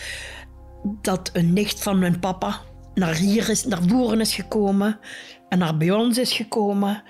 dat 1.02 1.30
een 1.34 1.54
nicht 1.54 1.84
van 1.84 2.00
mijn 2.00 2.20
papa 2.20 2.62
naar 3.00 3.16
hier 3.16 3.50
is, 3.50 3.66
naar 3.66 3.82
voren 3.88 4.20
is 4.20 4.36
gekomen 4.36 5.00
en 5.50 5.58
naar 5.58 5.78
bij 5.78 5.92
ons 5.92 6.18
is 6.18 6.34
gekomen 6.34 7.04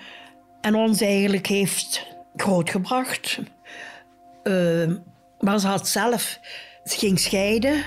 en 0.60 0.74
ons 0.74 1.00
eigenlijk 1.00 1.46
heeft 1.46 2.06
grootgebracht. 2.36 3.40
Uh, 4.44 4.90
maar 5.40 5.58
ze 5.58 5.66
had 5.66 5.88
zelf, 5.88 6.40
ze 6.84 6.98
ging 6.98 7.18
scheiden 7.18 7.84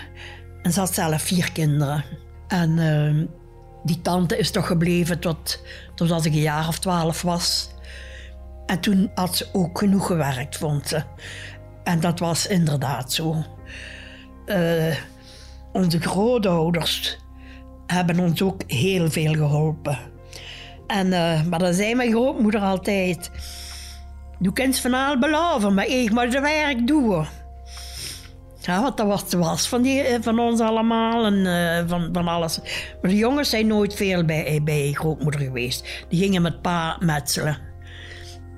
en 0.61 0.71
ze 0.71 0.79
had 0.79 0.93
zelf 0.93 1.21
vier 1.21 1.51
kinderen. 1.51 2.03
En 2.47 2.77
uh, 2.77 3.27
die 3.83 4.01
tante 4.01 4.37
is 4.37 4.51
toch 4.51 4.67
gebleven 4.67 5.19
tot, 5.19 5.63
tot 5.95 6.11
als 6.11 6.25
ik 6.25 6.33
een 6.33 6.39
jaar 6.39 6.67
of 6.67 6.79
twaalf 6.79 7.21
was. 7.21 7.69
En 8.65 8.79
toen 8.79 9.11
had 9.15 9.35
ze 9.35 9.47
ook 9.53 9.77
genoeg 9.79 10.07
gewerkt, 10.07 10.57
vond 10.57 10.87
ze. 10.87 11.03
En 11.83 11.99
dat 11.99 12.19
was 12.19 12.47
inderdaad 12.47 13.13
zo. 13.13 13.43
Uh, 14.45 14.95
onze 15.71 15.99
grootouders 15.99 17.17
hebben 17.93 18.19
ons 18.19 18.41
ook 18.41 18.61
heel 18.67 19.11
veel 19.11 19.33
geholpen. 19.33 19.97
En, 20.87 21.07
uh, 21.07 21.43
maar 21.43 21.59
dan 21.59 21.73
zei 21.73 21.95
mijn 21.95 22.11
grootmoeder 22.11 22.61
altijd... 22.61 23.31
Du 24.39 24.51
kunt 24.51 24.79
van 24.79 24.93
al 24.93 25.19
beloven, 25.19 25.73
maar 25.73 25.87
ik 25.87 26.11
moet 26.11 26.33
het 26.33 26.39
werk 26.39 26.87
doen. 26.87 27.25
Ja, 28.61 28.81
want 28.81 28.97
dat 28.97 29.07
was 29.07 29.29
de 29.29 29.37
was 29.37 29.67
van, 29.67 29.81
die, 29.81 30.01
eh, 30.01 30.21
van 30.21 30.39
ons 30.39 30.59
allemaal 30.59 31.25
en 31.25 31.33
uh, 31.33 31.89
van, 31.89 32.09
van 32.11 32.27
alles. 32.27 32.59
Maar 33.01 33.11
de 33.11 33.17
jongens 33.17 33.49
zijn 33.49 33.67
nooit 33.67 33.93
veel 33.93 34.25
bij, 34.25 34.61
bij 34.63 34.91
grootmoeder 34.91 35.41
geweest. 35.41 36.05
Die 36.09 36.19
gingen 36.19 36.41
met 36.41 36.61
pa 36.61 36.97
metselen. 36.99 37.57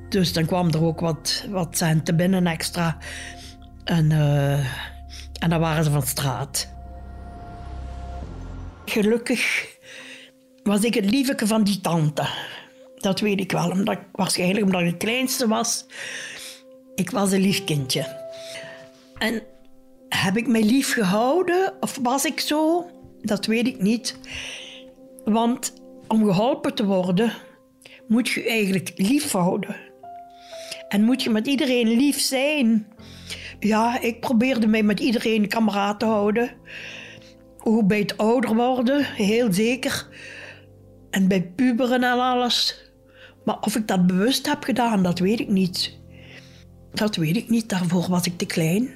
Dus 0.10 0.34
dan 0.34 0.46
kwam 0.46 0.70
er 0.70 0.84
ook 0.84 1.00
wat, 1.00 1.46
wat 1.50 1.78
centen 1.78 2.16
binnen 2.16 2.48
extra. 2.48 2.98
En, 3.84 4.12
en 5.40 5.50
dan 5.50 5.60
waren 5.60 5.84
ze 5.84 5.92
van 5.92 6.02
straat. 6.02 6.75
Gelukkig 8.86 9.68
was 10.64 10.84
ik 10.84 10.94
het 10.94 11.10
liefeke 11.10 11.48
van 11.48 11.64
die 11.64 11.82
tante. 11.82 12.28
Dat 12.96 13.20
weet 13.20 13.40
ik 13.40 13.52
wel, 13.52 13.70
omdat, 13.70 14.00
waarschijnlijk 14.12 14.66
omdat 14.66 14.82
ik 14.82 14.88
het 14.88 14.98
kleinste 14.98 15.48
was. 15.48 15.86
Ik 16.96 17.10
was 17.10 17.32
een 17.32 17.42
lief 17.42 17.64
kindje. 17.64 18.24
En 19.18 19.44
heb 20.10 20.38
ik 20.38 20.48
mij 20.48 20.64
lief 20.64 20.94
gehouden 20.94 21.74
of 21.80 22.00
was 22.02 22.26
ik 22.26 22.40
zo? 22.40 22.90
Dat 23.22 23.46
weet 23.46 23.68
ik 23.68 23.82
niet. 23.82 24.20
Want 25.24 25.74
om 26.08 26.26
geholpen 26.26 26.76
te 26.76 26.86
worden, 26.86 27.34
moet 28.08 28.30
je 28.30 28.44
eigenlijk 28.44 28.92
lief 28.96 29.32
houden. 29.32 29.76
En 30.88 31.04
moet 31.04 31.24
je 31.24 31.30
met 31.30 31.48
iedereen 31.48 31.88
lief 31.88 32.20
zijn. 32.20 32.88
Ja, 33.60 34.00
ik 34.02 34.20
probeerde 34.20 34.68
mij 34.68 34.84
met 34.84 35.00
iedereen 35.00 35.48
kameraad 35.48 36.00
te 36.00 36.06
houden. 36.06 36.52
Hoe 37.66 37.86
bij 37.86 38.00
het 38.00 38.18
ouder 38.18 38.56
worden, 38.56 39.04
heel 39.04 39.54
zeker. 39.54 40.08
En 41.10 41.28
bij 41.28 41.52
puberen 41.56 42.04
en 42.04 42.20
alles. 42.20 42.92
Maar 43.46 43.60
of 43.60 43.76
ik 43.76 43.88
dat 43.88 44.08
bewust 44.08 44.46
heb 44.48 44.64
gedaan, 44.64 45.04
dat 45.04 45.20
weet 45.20 45.40
ik 45.40 45.50
niet. 45.50 45.98
Dat 46.94 47.16
weet 47.16 47.36
ik 47.36 47.50
niet, 47.50 47.70
daarvoor 47.70 48.06
was 48.10 48.26
ik 48.26 48.38
te 48.38 48.46
klein. 48.46 48.90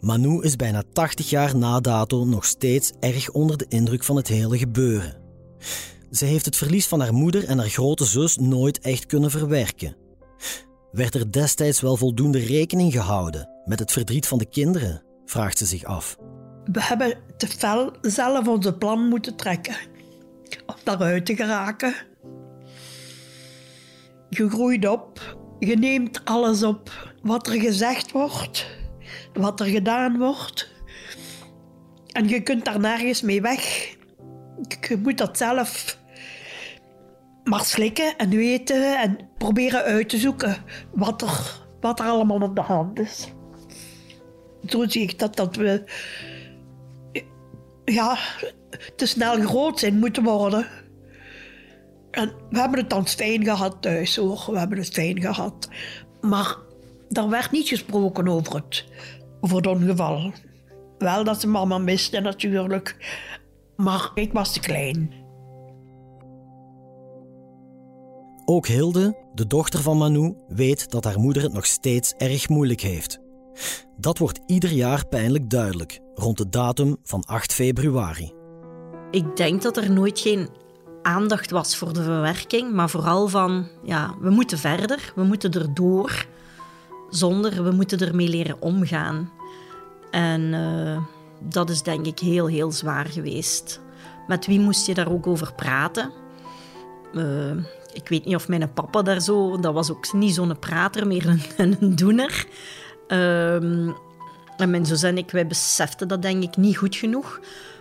Manu 0.00 0.42
is 0.42 0.56
bijna 0.56 0.82
80 0.92 1.30
jaar 1.30 1.56
na 1.56 1.80
dato 1.80 2.24
nog 2.24 2.44
steeds 2.44 2.92
erg 3.00 3.30
onder 3.30 3.56
de 3.56 3.66
indruk 3.68 4.04
van 4.04 4.16
het 4.16 4.28
hele 4.28 4.58
gebeuren. 4.58 5.16
Ze 6.10 6.24
heeft 6.24 6.44
het 6.44 6.56
verlies 6.56 6.86
van 6.86 7.00
haar 7.00 7.14
moeder 7.14 7.44
en 7.44 7.58
haar 7.58 7.68
grote 7.68 8.04
zus 8.04 8.36
nooit 8.36 8.78
echt 8.78 9.06
kunnen 9.06 9.30
verwerken. 9.30 9.96
Werd 10.92 11.14
er 11.14 11.32
destijds 11.32 11.80
wel 11.80 11.96
voldoende 11.96 12.38
rekening 12.38 12.92
gehouden 12.92 13.48
met 13.64 13.78
het 13.78 13.92
verdriet 13.92 14.26
van 14.26 14.38
de 14.38 14.48
kinderen? 14.48 15.02
vraagt 15.24 15.58
ze 15.58 15.66
zich 15.66 15.84
af. 15.84 16.16
We 16.64 16.82
hebben 16.82 17.18
te 17.36 17.46
fel 17.46 17.92
zelf 18.00 18.48
onze 18.48 18.74
plan 18.74 19.08
moeten 19.08 19.36
trekken 19.36 19.76
om 20.66 20.74
daaruit 20.84 21.26
te 21.26 21.36
geraken. 21.36 21.94
Je 24.30 24.48
groeit 24.48 24.88
op, 24.88 25.36
je 25.58 25.76
neemt 25.76 26.24
alles 26.24 26.62
op 26.62 27.14
wat 27.22 27.46
er 27.46 27.60
gezegd 27.60 28.12
wordt 28.12 28.74
wat 29.36 29.60
er 29.60 29.66
gedaan 29.66 30.18
wordt. 30.18 30.70
En 32.12 32.28
je 32.28 32.42
kunt 32.42 32.64
daar 32.64 32.80
nergens 32.80 33.22
mee 33.22 33.40
weg. 33.40 33.94
Je 34.88 34.96
moet 35.02 35.18
dat 35.18 35.38
zelf 35.38 35.98
maar 37.44 37.64
slikken 37.64 38.16
en 38.16 38.30
weten 38.30 38.98
en 38.98 39.18
proberen 39.38 39.82
uit 39.82 40.08
te 40.08 40.18
zoeken 40.18 40.56
wat 40.92 41.22
er, 41.22 41.64
wat 41.80 42.00
er 42.00 42.06
allemaal 42.06 42.40
op 42.40 42.54
de 42.54 42.60
hand 42.60 42.98
is. 42.98 43.32
Zo 44.66 44.88
zie 44.88 45.02
ik 45.02 45.18
dat, 45.18 45.36
dat 45.36 45.56
we 45.56 45.84
ja, 47.86 48.18
te 48.96 49.06
snel 49.06 49.40
groot 49.40 49.78
zijn 49.78 49.98
moeten 49.98 50.22
worden. 50.22 50.66
En 52.10 52.32
we 52.50 52.58
hebben 52.58 52.78
het 52.80 52.90
dan 52.90 53.06
fijn 53.06 53.44
gehad 53.44 53.76
thuis 53.80 54.16
hoor, 54.16 54.44
we 54.50 54.58
hebben 54.58 54.78
het 54.78 54.88
fijn 54.88 55.20
gehad. 55.20 55.68
Maar 56.20 56.56
er 57.10 57.28
werd 57.28 57.50
niet 57.50 57.68
gesproken 57.68 58.28
over 58.28 58.54
het, 58.54 58.84
over 59.40 59.56
het 59.56 59.66
ongeval. 59.66 60.32
Wel 60.98 61.24
dat 61.24 61.40
ze 61.40 61.46
mama 61.46 61.78
miste 61.78 62.20
natuurlijk, 62.20 62.96
maar 63.76 64.10
ik 64.14 64.32
was 64.32 64.52
te 64.52 64.60
klein. 64.60 65.12
Ook 68.44 68.66
Hilde, 68.66 69.16
de 69.34 69.46
dochter 69.46 69.82
van 69.82 69.96
Manu, 69.96 70.34
weet 70.48 70.90
dat 70.90 71.04
haar 71.04 71.18
moeder 71.18 71.42
het 71.42 71.52
nog 71.52 71.66
steeds 71.66 72.12
erg 72.12 72.48
moeilijk 72.48 72.80
heeft. 72.80 73.20
Dat 73.96 74.18
wordt 74.18 74.40
ieder 74.46 74.70
jaar 74.70 75.06
pijnlijk 75.06 75.50
duidelijk 75.50 76.00
rond 76.14 76.38
de 76.38 76.48
datum 76.48 76.96
van 77.02 77.24
8 77.24 77.52
februari. 77.52 78.32
Ik 79.10 79.36
denk 79.36 79.62
dat 79.62 79.76
er 79.76 79.90
nooit 79.90 80.18
geen 80.18 80.48
aandacht 81.02 81.50
was 81.50 81.76
voor 81.76 81.92
de 81.92 82.02
verwerking, 82.02 82.72
maar 82.72 82.90
vooral 82.90 83.28
van 83.28 83.68
ja, 83.82 84.14
we 84.20 84.30
moeten 84.30 84.58
verder, 84.58 85.12
we 85.14 85.22
moeten 85.22 85.52
erdoor, 85.52 86.26
zonder 87.10 87.64
we 87.64 87.70
moeten 87.70 87.98
ermee 87.98 88.28
leren 88.28 88.60
omgaan. 88.60 89.30
En 90.10 90.40
uh, 90.40 90.98
dat 91.40 91.70
is 91.70 91.82
denk 91.82 92.06
ik 92.06 92.18
heel, 92.18 92.46
heel 92.46 92.72
zwaar 92.72 93.06
geweest. 93.06 93.80
Met 94.26 94.46
wie 94.46 94.60
moest 94.60 94.86
je 94.86 94.94
daar 94.94 95.10
ook 95.10 95.26
over 95.26 95.54
praten? 95.54 96.10
Uh, 97.14 97.50
ik 97.92 98.08
weet 98.08 98.24
niet 98.24 98.34
of 98.34 98.48
mijn 98.48 98.72
papa 98.72 99.02
daar 99.02 99.20
zo... 99.20 99.60
Dat 99.60 99.74
was 99.74 99.90
ook 99.90 100.12
niet 100.12 100.34
zo'n 100.34 100.58
prater, 100.58 101.06
meer 101.06 101.28
een, 101.28 101.76
een 101.80 101.96
doener. 101.96 102.46
Uh, 103.08 103.54
en 104.56 104.70
mijn 104.70 104.86
zus 104.86 105.02
en 105.02 105.18
ik, 105.18 105.30
wij 105.30 105.46
beseften 105.46 106.08
dat 106.08 106.22
denk 106.22 106.42
ik 106.42 106.56
niet 106.56 106.76
goed 106.76 106.96
genoeg. 106.96 107.40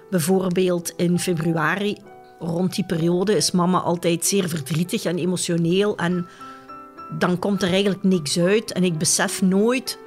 Bijvoorbeeld 0.10 0.94
in 0.96 1.20
februari, 1.20 1.98
rond 2.40 2.76
die 2.76 2.86
periode, 2.86 3.36
is 3.36 3.52
mama 3.52 3.80
altijd 3.80 4.26
zeer 4.26 4.50
verdrietig 4.50 5.04
en 5.04 5.18
emotioneel. 5.18 5.98
En 5.98 6.28
dan 7.18 7.40
komt 7.40 7.62
er 7.62 7.70
eigenlijk 7.70 8.04
niks 8.04 8.40
uit. 8.40 8.72
En 8.72 8.84
ik 8.84 8.98
besef 8.98 9.42
nooit 9.42 9.98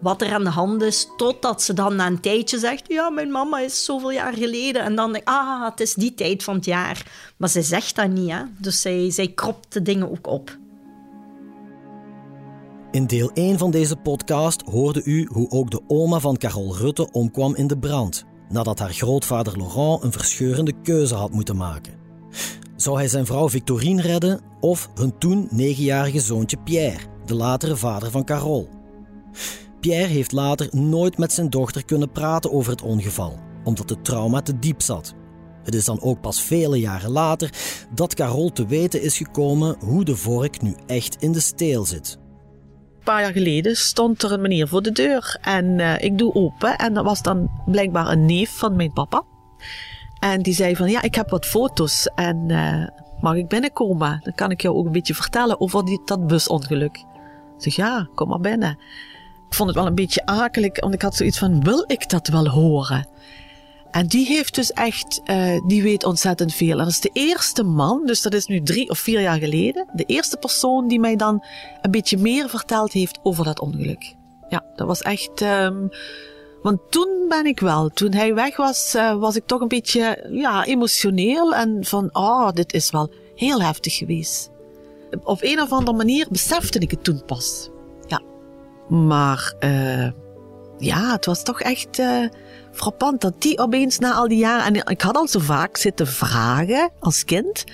wat 0.00 0.22
er 0.22 0.32
aan 0.32 0.44
de 0.44 0.50
hand 0.50 0.82
is, 0.82 1.08
totdat 1.16 1.62
ze 1.62 1.72
dan 1.72 1.96
na 1.96 2.06
een 2.06 2.20
tijdje 2.20 2.58
zegt, 2.58 2.84
ja, 2.88 3.10
mijn 3.10 3.30
mama 3.30 3.58
is 3.58 3.84
zoveel 3.84 4.10
jaar 4.10 4.32
geleden. 4.32 4.82
En 4.82 4.94
dan 4.94 5.12
denk 5.12 5.24
ik, 5.24 5.28
ah, 5.28 5.64
het 5.64 5.80
is 5.80 5.94
die 5.94 6.14
tijd 6.14 6.42
van 6.42 6.54
het 6.54 6.64
jaar. 6.64 7.06
Maar 7.36 7.48
ze 7.48 7.62
zegt 7.62 7.96
dat 7.96 8.08
niet, 8.08 8.30
hè. 8.30 8.42
Dus 8.58 8.80
zij, 8.80 9.10
zij 9.10 9.28
kropt 9.28 9.72
de 9.72 9.82
dingen 9.82 10.10
ook 10.10 10.26
op. 10.26 10.58
In 12.90 13.06
deel 13.06 13.30
1 13.34 13.58
van 13.58 13.70
deze 13.70 13.96
podcast 13.96 14.62
hoorde 14.62 15.02
u 15.04 15.28
hoe 15.32 15.50
ook 15.50 15.70
de 15.70 15.80
oma 15.86 16.20
van 16.20 16.36
Carol 16.36 16.76
Rutte 16.76 17.10
omkwam 17.12 17.54
in 17.54 17.66
de 17.66 17.78
brand, 17.78 18.24
nadat 18.48 18.78
haar 18.78 18.92
grootvader 18.92 19.56
Laurent 19.56 20.02
een 20.02 20.12
verscheurende 20.12 20.72
keuze 20.82 21.14
had 21.14 21.32
moeten 21.32 21.56
maken. 21.56 21.92
Zou 22.76 22.96
hij 22.96 23.08
zijn 23.08 23.26
vrouw 23.26 23.48
Victorine 23.48 24.02
redden 24.02 24.40
of 24.60 24.90
hun 24.94 25.18
toen 25.18 25.48
negenjarige 25.50 26.20
zoontje 26.20 26.56
Pierre, 26.64 27.04
de 27.24 27.34
latere 27.34 27.76
vader 27.76 28.10
van 28.10 28.24
Carol? 28.24 28.68
Pierre 29.80 30.12
heeft 30.12 30.32
later 30.32 30.68
nooit 30.70 31.18
met 31.18 31.32
zijn 31.32 31.50
dochter 31.50 31.84
kunnen 31.84 32.12
praten 32.12 32.52
over 32.52 32.72
het 32.72 32.82
ongeval, 32.82 33.38
omdat 33.64 33.88
het 33.88 34.04
trauma 34.04 34.42
te 34.42 34.58
diep 34.58 34.82
zat. 34.82 35.14
Het 35.62 35.74
is 35.74 35.84
dan 35.84 36.02
ook 36.02 36.20
pas 36.20 36.42
vele 36.42 36.80
jaren 36.80 37.10
later 37.10 37.52
dat 37.94 38.14
Carol 38.14 38.50
te 38.52 38.66
weten 38.66 39.02
is 39.02 39.16
gekomen 39.16 39.76
hoe 39.84 40.04
de 40.04 40.16
vork 40.16 40.62
nu 40.62 40.74
echt 40.86 41.16
in 41.22 41.32
de 41.32 41.40
steel 41.40 41.84
zit. 41.84 42.18
Een 43.00 43.06
paar 43.06 43.20
jaar 43.20 43.32
geleden 43.32 43.76
stond 43.76 44.22
er 44.22 44.32
een 44.32 44.40
meneer 44.40 44.68
voor 44.68 44.82
de 44.82 44.92
deur 44.92 45.36
en 45.40 45.80
eh, 45.80 46.04
ik 46.04 46.18
doe 46.18 46.34
open 46.34 46.76
en 46.76 46.94
dat 46.94 47.04
was 47.04 47.22
dan 47.22 47.50
blijkbaar 47.66 48.06
een 48.06 48.26
neef 48.26 48.50
van 48.50 48.76
mijn 48.76 48.92
papa. 48.92 49.22
En 50.18 50.42
die 50.42 50.54
zei 50.54 50.76
van 50.76 50.90
ja, 50.90 51.02
ik 51.02 51.14
heb 51.14 51.30
wat 51.30 51.46
foto's 51.46 52.06
en 52.14 52.48
uh, 52.48 52.86
mag 53.20 53.34
ik 53.34 53.48
binnenkomen? 53.48 54.20
Dan 54.22 54.34
kan 54.34 54.50
ik 54.50 54.60
jou 54.60 54.76
ook 54.76 54.86
een 54.86 54.92
beetje 54.92 55.14
vertellen 55.14 55.60
over 55.60 55.84
die, 55.84 56.00
dat 56.04 56.26
busongeluk. 56.26 56.96
Ik 57.56 57.62
zeg 57.62 57.74
ja, 57.74 58.08
kom 58.14 58.28
maar 58.28 58.40
binnen. 58.40 58.70
Ik 59.48 59.54
vond 59.54 59.68
het 59.68 59.78
wel 59.78 59.86
een 59.86 59.94
beetje 59.94 60.26
akelig, 60.26 60.80
want 60.80 60.94
ik 60.94 61.02
had 61.02 61.16
zoiets 61.16 61.38
van 61.38 61.62
wil 61.62 61.84
ik 61.86 62.08
dat 62.10 62.28
wel 62.28 62.48
horen? 62.48 63.08
En 63.90 64.06
die 64.06 64.26
heeft 64.26 64.54
dus 64.54 64.72
echt, 64.72 65.20
uh, 65.24 65.66
die 65.66 65.82
weet 65.82 66.04
ontzettend 66.04 66.54
veel. 66.54 66.70
En 66.70 66.84
dat 66.84 66.88
is 66.88 67.00
de 67.00 67.10
eerste 67.12 67.62
man, 67.62 68.06
dus 68.06 68.22
dat 68.22 68.34
is 68.34 68.46
nu 68.46 68.62
drie 68.62 68.90
of 68.90 68.98
vier 68.98 69.20
jaar 69.20 69.38
geleden, 69.38 69.88
de 69.92 70.04
eerste 70.04 70.36
persoon 70.36 70.88
die 70.88 71.00
mij 71.00 71.16
dan 71.16 71.44
een 71.82 71.90
beetje 71.90 72.18
meer 72.18 72.48
verteld 72.48 72.92
heeft 72.92 73.18
over 73.22 73.44
dat 73.44 73.60
ongeluk. 73.60 74.14
Ja, 74.48 74.64
dat 74.76 74.86
was 74.86 75.02
echt. 75.02 75.40
Um, 75.40 75.88
want 76.62 76.80
toen 76.90 77.26
ben 77.28 77.46
ik 77.46 77.60
wel, 77.60 77.88
toen 77.88 78.12
hij 78.12 78.34
weg 78.34 78.56
was, 78.56 78.94
uh, 78.94 79.14
was 79.14 79.36
ik 79.36 79.46
toch 79.46 79.60
een 79.60 79.68
beetje 79.68 80.28
ja, 80.30 80.64
emotioneel 80.64 81.54
en 81.54 81.84
van, 81.84 82.08
oh, 82.12 82.50
dit 82.52 82.72
is 82.72 82.90
wel 82.90 83.10
heel 83.34 83.62
heftig 83.62 83.96
geweest. 83.96 84.50
Op 85.22 85.42
een 85.42 85.60
of 85.60 85.72
andere 85.72 85.96
manier 85.96 86.26
besefte 86.30 86.78
ik 86.78 86.90
het 86.90 87.04
toen 87.04 87.24
pas. 87.24 87.70
Ja. 88.06 88.22
Maar 88.88 89.54
uh, 89.60 90.08
ja, 90.80 91.12
het 91.12 91.26
was 91.26 91.42
toch 91.42 91.60
echt 91.60 91.98
uh, 91.98 92.26
frappant 92.72 93.20
dat 93.20 93.42
die 93.42 93.58
opeens 93.58 93.98
na 93.98 94.12
al 94.12 94.28
die 94.28 94.38
jaren. 94.38 94.64
En 94.64 94.86
ik 94.86 95.00
had 95.00 95.16
al 95.16 95.28
zo 95.28 95.38
vaak 95.38 95.76
zitten 95.76 96.06
vragen 96.06 96.90
als 96.98 97.24
kind 97.24 97.64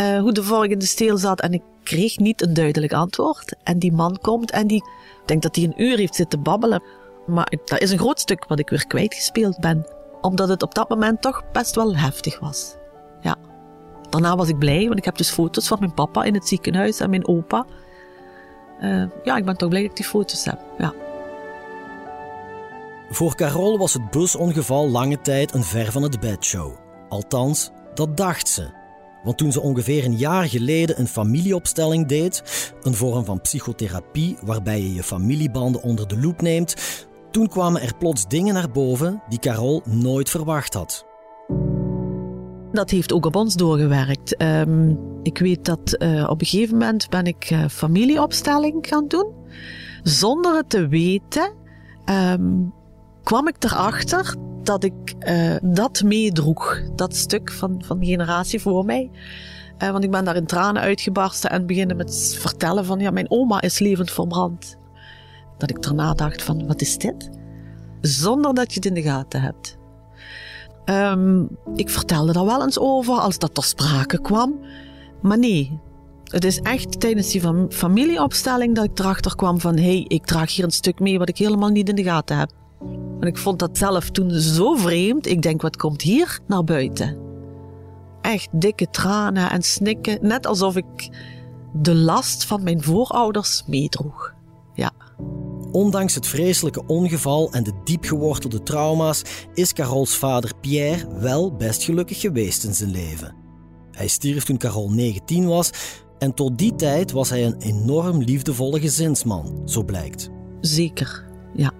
uh, 0.00 0.20
hoe 0.20 0.32
de 0.32 0.76
de 0.76 0.86
steel 0.86 1.16
zat. 1.18 1.40
En 1.40 1.52
ik 1.52 1.62
kreeg 1.82 2.18
niet 2.18 2.42
een 2.42 2.54
duidelijk 2.54 2.92
antwoord. 2.92 3.56
En 3.62 3.78
die 3.78 3.92
man 3.92 4.18
komt 4.20 4.50
en 4.50 4.66
die 4.66 4.82
denk 5.24 5.42
dat 5.42 5.56
hij 5.56 5.64
een 5.64 5.82
uur 5.82 5.96
heeft 5.96 6.14
zitten 6.14 6.42
babbelen. 6.42 6.82
Maar 7.26 7.52
dat 7.64 7.80
is 7.80 7.90
een 7.90 7.98
groot 7.98 8.20
stuk 8.20 8.44
wat 8.48 8.58
ik 8.58 8.68
weer 8.68 8.86
kwijtgespeeld 8.86 9.60
ben. 9.60 9.86
Omdat 10.20 10.48
het 10.48 10.62
op 10.62 10.74
dat 10.74 10.88
moment 10.88 11.22
toch 11.22 11.42
best 11.52 11.74
wel 11.74 11.96
heftig 11.96 12.38
was. 12.38 12.76
Ja. 13.20 13.36
Daarna 14.10 14.36
was 14.36 14.48
ik 14.48 14.58
blij, 14.58 14.86
want 14.86 14.98
ik 14.98 15.04
heb 15.04 15.16
dus 15.16 15.30
foto's 15.30 15.68
van 15.68 15.78
mijn 15.78 15.94
papa 15.94 16.22
in 16.22 16.34
het 16.34 16.48
ziekenhuis 16.48 17.00
en 17.00 17.10
mijn 17.10 17.28
opa. 17.28 17.66
Uh, 18.80 19.04
ja, 19.24 19.36
ik 19.36 19.44
ben 19.44 19.56
toch 19.56 19.68
blij 19.68 19.80
dat 19.80 19.90
ik 19.90 19.96
die 19.96 20.06
foto's 20.06 20.44
heb. 20.44 20.58
Ja. 20.78 20.94
Voor 23.10 23.34
Carol 23.34 23.78
was 23.78 23.92
het 23.92 24.10
busongeval 24.10 24.88
lange 24.88 25.20
tijd 25.20 25.54
een 25.54 25.64
ver 25.64 25.92
van 25.92 26.02
het 26.02 26.20
bedshow. 26.20 26.72
Althans, 27.08 27.70
dat 27.94 28.16
dacht 28.16 28.48
ze. 28.48 28.70
Want 29.22 29.38
toen 29.38 29.52
ze 29.52 29.60
ongeveer 29.60 30.04
een 30.04 30.16
jaar 30.16 30.44
geleden 30.44 31.00
een 31.00 31.06
familieopstelling 31.06 32.06
deed, 32.06 32.42
een 32.82 32.94
vorm 32.94 33.24
van 33.24 33.40
psychotherapie 33.40 34.36
waarbij 34.44 34.80
je 34.80 34.94
je 34.94 35.02
familiebanden 35.02 35.82
onder 35.82 36.08
de 36.08 36.20
loep 36.20 36.40
neemt, 36.40 36.74
toen 37.30 37.48
kwamen 37.48 37.82
er 37.82 37.96
plots 37.98 38.26
dingen 38.26 38.54
naar 38.54 38.70
boven 38.70 39.22
die 39.28 39.38
Carol 39.38 39.82
nooit 39.84 40.30
verwacht 40.30 40.74
had. 40.74 41.06
Dat 42.72 42.90
heeft 42.90 43.12
ook 43.12 43.26
op 43.26 43.36
ons 43.36 43.54
doorgewerkt. 43.54 44.42
Um, 44.42 44.98
ik 45.22 45.38
weet 45.38 45.64
dat 45.64 45.96
uh, 45.98 46.26
op 46.30 46.40
een 46.40 46.46
gegeven 46.46 46.76
moment 46.76 47.08
ben 47.08 47.24
ik 47.24 47.50
uh, 47.50 47.64
familieopstelling 47.68 48.86
gaan 48.88 49.08
doen. 49.08 49.32
Zonder 50.02 50.56
het 50.56 50.70
te 50.70 50.88
weten 50.88 51.52
um, 52.04 52.72
kwam 53.28 53.48
ik 53.48 53.64
erachter 53.64 54.34
dat 54.62 54.84
ik 54.84 55.14
uh, 55.18 55.56
dat 55.62 56.02
meedroeg. 56.02 56.80
Dat 56.94 57.16
stuk 57.16 57.52
van, 57.52 57.82
van 57.84 57.98
de 57.98 58.06
generatie 58.06 58.60
voor 58.60 58.84
mij. 58.84 59.10
Uh, 59.78 59.90
want 59.90 60.04
ik 60.04 60.10
ben 60.10 60.24
daar 60.24 60.36
in 60.36 60.46
tranen 60.46 60.82
uitgebarsten 60.82 61.50
en 61.50 61.66
beginnen 61.66 61.96
met 61.96 62.36
vertellen 62.38 62.84
van 62.84 62.98
ja, 62.98 63.10
mijn 63.10 63.30
oma 63.30 63.60
is 63.60 63.78
levend 63.78 64.10
verbrand. 64.10 64.76
Dat 65.58 65.70
ik 65.70 65.82
daarna 65.82 66.14
dacht 66.14 66.42
van 66.42 66.66
wat 66.66 66.80
is 66.80 66.98
dit? 66.98 67.30
Zonder 68.00 68.54
dat 68.54 68.68
je 68.68 68.74
het 68.74 68.86
in 68.86 68.94
de 68.94 69.02
gaten 69.02 69.40
hebt. 69.40 69.78
Um, 70.84 71.48
ik 71.74 71.90
vertelde 71.90 72.32
daar 72.32 72.46
wel 72.46 72.62
eens 72.62 72.78
over 72.78 73.14
als 73.14 73.38
dat 73.38 73.54
ter 73.54 73.64
sprake 73.64 74.20
kwam. 74.20 74.60
Maar 75.22 75.38
nee, 75.38 75.80
het 76.24 76.44
is 76.44 76.60
echt 76.60 77.00
tijdens 77.00 77.30
die 77.30 77.42
familieopstelling 77.68 78.74
dat 78.74 78.84
ik 78.84 78.98
erachter 78.98 79.36
kwam 79.36 79.60
van 79.60 79.76
hé, 79.76 79.82
hey, 79.82 80.04
ik 80.06 80.26
draag 80.26 80.54
hier 80.54 80.64
een 80.64 80.70
stuk 80.70 81.00
mee 81.00 81.18
wat 81.18 81.28
ik 81.28 81.38
helemaal 81.38 81.68
niet 81.68 81.88
in 81.88 81.94
de 81.94 82.04
gaten 82.04 82.38
heb. 82.38 82.50
En 83.20 83.26
ik 83.26 83.36
vond 83.36 83.58
dat 83.58 83.78
zelf 83.78 84.10
toen 84.10 84.30
zo 84.30 84.74
vreemd. 84.74 85.26
Ik 85.26 85.42
denk, 85.42 85.62
wat 85.62 85.76
komt 85.76 86.02
hier 86.02 86.40
naar 86.46 86.64
buiten? 86.64 87.16
Echt 88.20 88.48
dikke 88.52 88.90
tranen 88.90 89.50
en 89.50 89.62
snikken, 89.62 90.18
net 90.22 90.46
alsof 90.46 90.76
ik 90.76 91.08
de 91.72 91.94
last 91.94 92.44
van 92.44 92.62
mijn 92.62 92.82
voorouders 92.82 93.64
meedroeg. 93.66 94.34
Ja. 94.74 94.92
Ondanks 95.72 96.14
het 96.14 96.26
vreselijke 96.26 96.86
ongeval 96.86 97.52
en 97.52 97.62
de 97.62 97.72
diep 97.84 98.04
gewortelde 98.04 98.62
trauma's 98.62 99.22
is 99.54 99.72
Carols 99.72 100.16
vader 100.16 100.52
Pierre 100.60 101.18
wel 101.20 101.56
best 101.56 101.82
gelukkig 101.82 102.20
geweest 102.20 102.64
in 102.64 102.74
zijn 102.74 102.90
leven. 102.90 103.34
Hij 103.90 104.08
stierf 104.08 104.44
toen 104.44 104.58
Carol 104.58 104.90
19 104.90 105.46
was 105.46 105.70
en 106.18 106.34
tot 106.34 106.58
die 106.58 106.74
tijd 106.74 107.12
was 107.12 107.30
hij 107.30 107.44
een 107.44 107.58
enorm 107.58 108.22
liefdevolle 108.22 108.80
gezinsman, 108.80 109.62
zo 109.64 109.82
blijkt. 109.82 110.30
Zeker, 110.60 111.24
ja. 111.54 111.72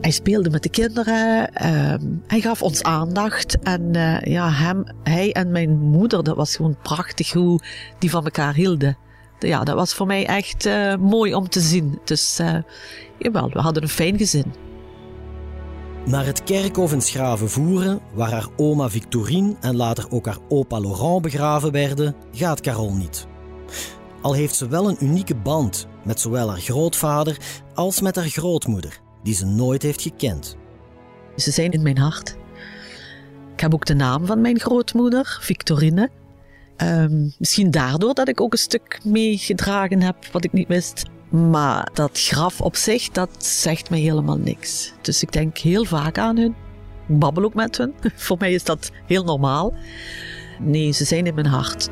Hij 0.00 0.10
speelde 0.10 0.50
met 0.50 0.62
de 0.62 0.68
kinderen, 0.68 1.50
uh, 1.62 1.94
hij 2.26 2.40
gaf 2.40 2.62
ons 2.62 2.82
aandacht 2.82 3.58
en 3.58 3.96
uh, 3.96 4.20
ja, 4.20 4.50
hem, 4.50 4.84
hij 5.02 5.32
en 5.32 5.50
mijn 5.50 5.78
moeder, 5.78 6.24
dat 6.24 6.36
was 6.36 6.56
gewoon 6.56 6.76
prachtig 6.82 7.32
hoe 7.32 7.60
die 7.98 8.10
van 8.10 8.24
elkaar 8.24 8.54
hielden 8.54 8.96
ja, 9.48 9.64
dat 9.64 9.74
was 9.74 9.94
voor 9.94 10.06
mij 10.06 10.26
echt 10.26 10.66
uh, 10.66 10.96
mooi 10.96 11.34
om 11.34 11.48
te 11.48 11.60
zien. 11.60 11.98
Dus 12.04 12.40
uh, 12.40 12.54
jawel, 13.18 13.50
we 13.50 13.60
hadden 13.60 13.82
een 13.82 13.88
fijn 13.88 14.18
gezin. 14.18 14.52
Naar 16.04 16.26
het 16.26 16.44
kerkhof 16.44 16.92
in 16.92 17.00
Schravenvoeren, 17.00 18.00
waar 18.14 18.30
haar 18.30 18.48
oma 18.56 18.90
Victorine 18.90 19.56
en 19.60 19.76
later 19.76 20.10
ook 20.10 20.26
haar 20.26 20.38
opa 20.48 20.80
Laurent 20.80 21.22
begraven 21.22 21.72
werden, 21.72 22.14
gaat 22.32 22.60
Carol 22.60 22.94
niet. 22.94 23.26
Al 24.22 24.32
heeft 24.32 24.54
ze 24.54 24.68
wel 24.68 24.88
een 24.88 25.04
unieke 25.04 25.34
band 25.34 25.86
met 26.04 26.20
zowel 26.20 26.48
haar 26.48 26.60
grootvader 26.60 27.36
als 27.74 28.00
met 28.00 28.16
haar 28.16 28.28
grootmoeder, 28.28 29.00
die 29.22 29.34
ze 29.34 29.46
nooit 29.46 29.82
heeft 29.82 30.02
gekend. 30.02 30.56
Ze 31.36 31.50
zijn 31.50 31.70
in 31.70 31.82
mijn 31.82 31.98
hart. 31.98 32.36
Ik 33.52 33.60
heb 33.60 33.74
ook 33.74 33.86
de 33.86 33.94
naam 33.94 34.26
van 34.26 34.40
mijn 34.40 34.60
grootmoeder, 34.60 35.38
Victorine. 35.40 36.10
Um, 36.76 37.32
misschien 37.38 37.70
daardoor 37.70 38.14
dat 38.14 38.28
ik 38.28 38.40
ook 38.40 38.52
een 38.52 38.58
stuk 38.58 39.00
meegedragen 39.04 40.02
heb 40.02 40.16
wat 40.32 40.44
ik 40.44 40.52
niet 40.52 40.68
wist. 40.68 41.04
Maar 41.28 41.90
dat 41.92 42.20
graf 42.20 42.60
op 42.60 42.76
zich, 42.76 43.08
dat 43.08 43.44
zegt 43.44 43.90
mij 43.90 43.98
helemaal 43.98 44.38
niks. 44.38 44.92
Dus 45.00 45.22
ik 45.22 45.32
denk 45.32 45.58
heel 45.58 45.84
vaak 45.84 46.18
aan 46.18 46.36
hun. 46.36 46.54
Ik 47.08 47.18
babbel 47.18 47.44
ook 47.44 47.54
met 47.54 47.76
hun. 47.76 47.94
Voor 48.14 48.36
mij 48.38 48.52
is 48.52 48.64
dat 48.64 48.90
heel 49.06 49.24
normaal. 49.24 49.74
Nee, 50.58 50.92
ze 50.92 51.04
zijn 51.04 51.26
in 51.26 51.34
mijn 51.34 51.46
hart. 51.46 51.88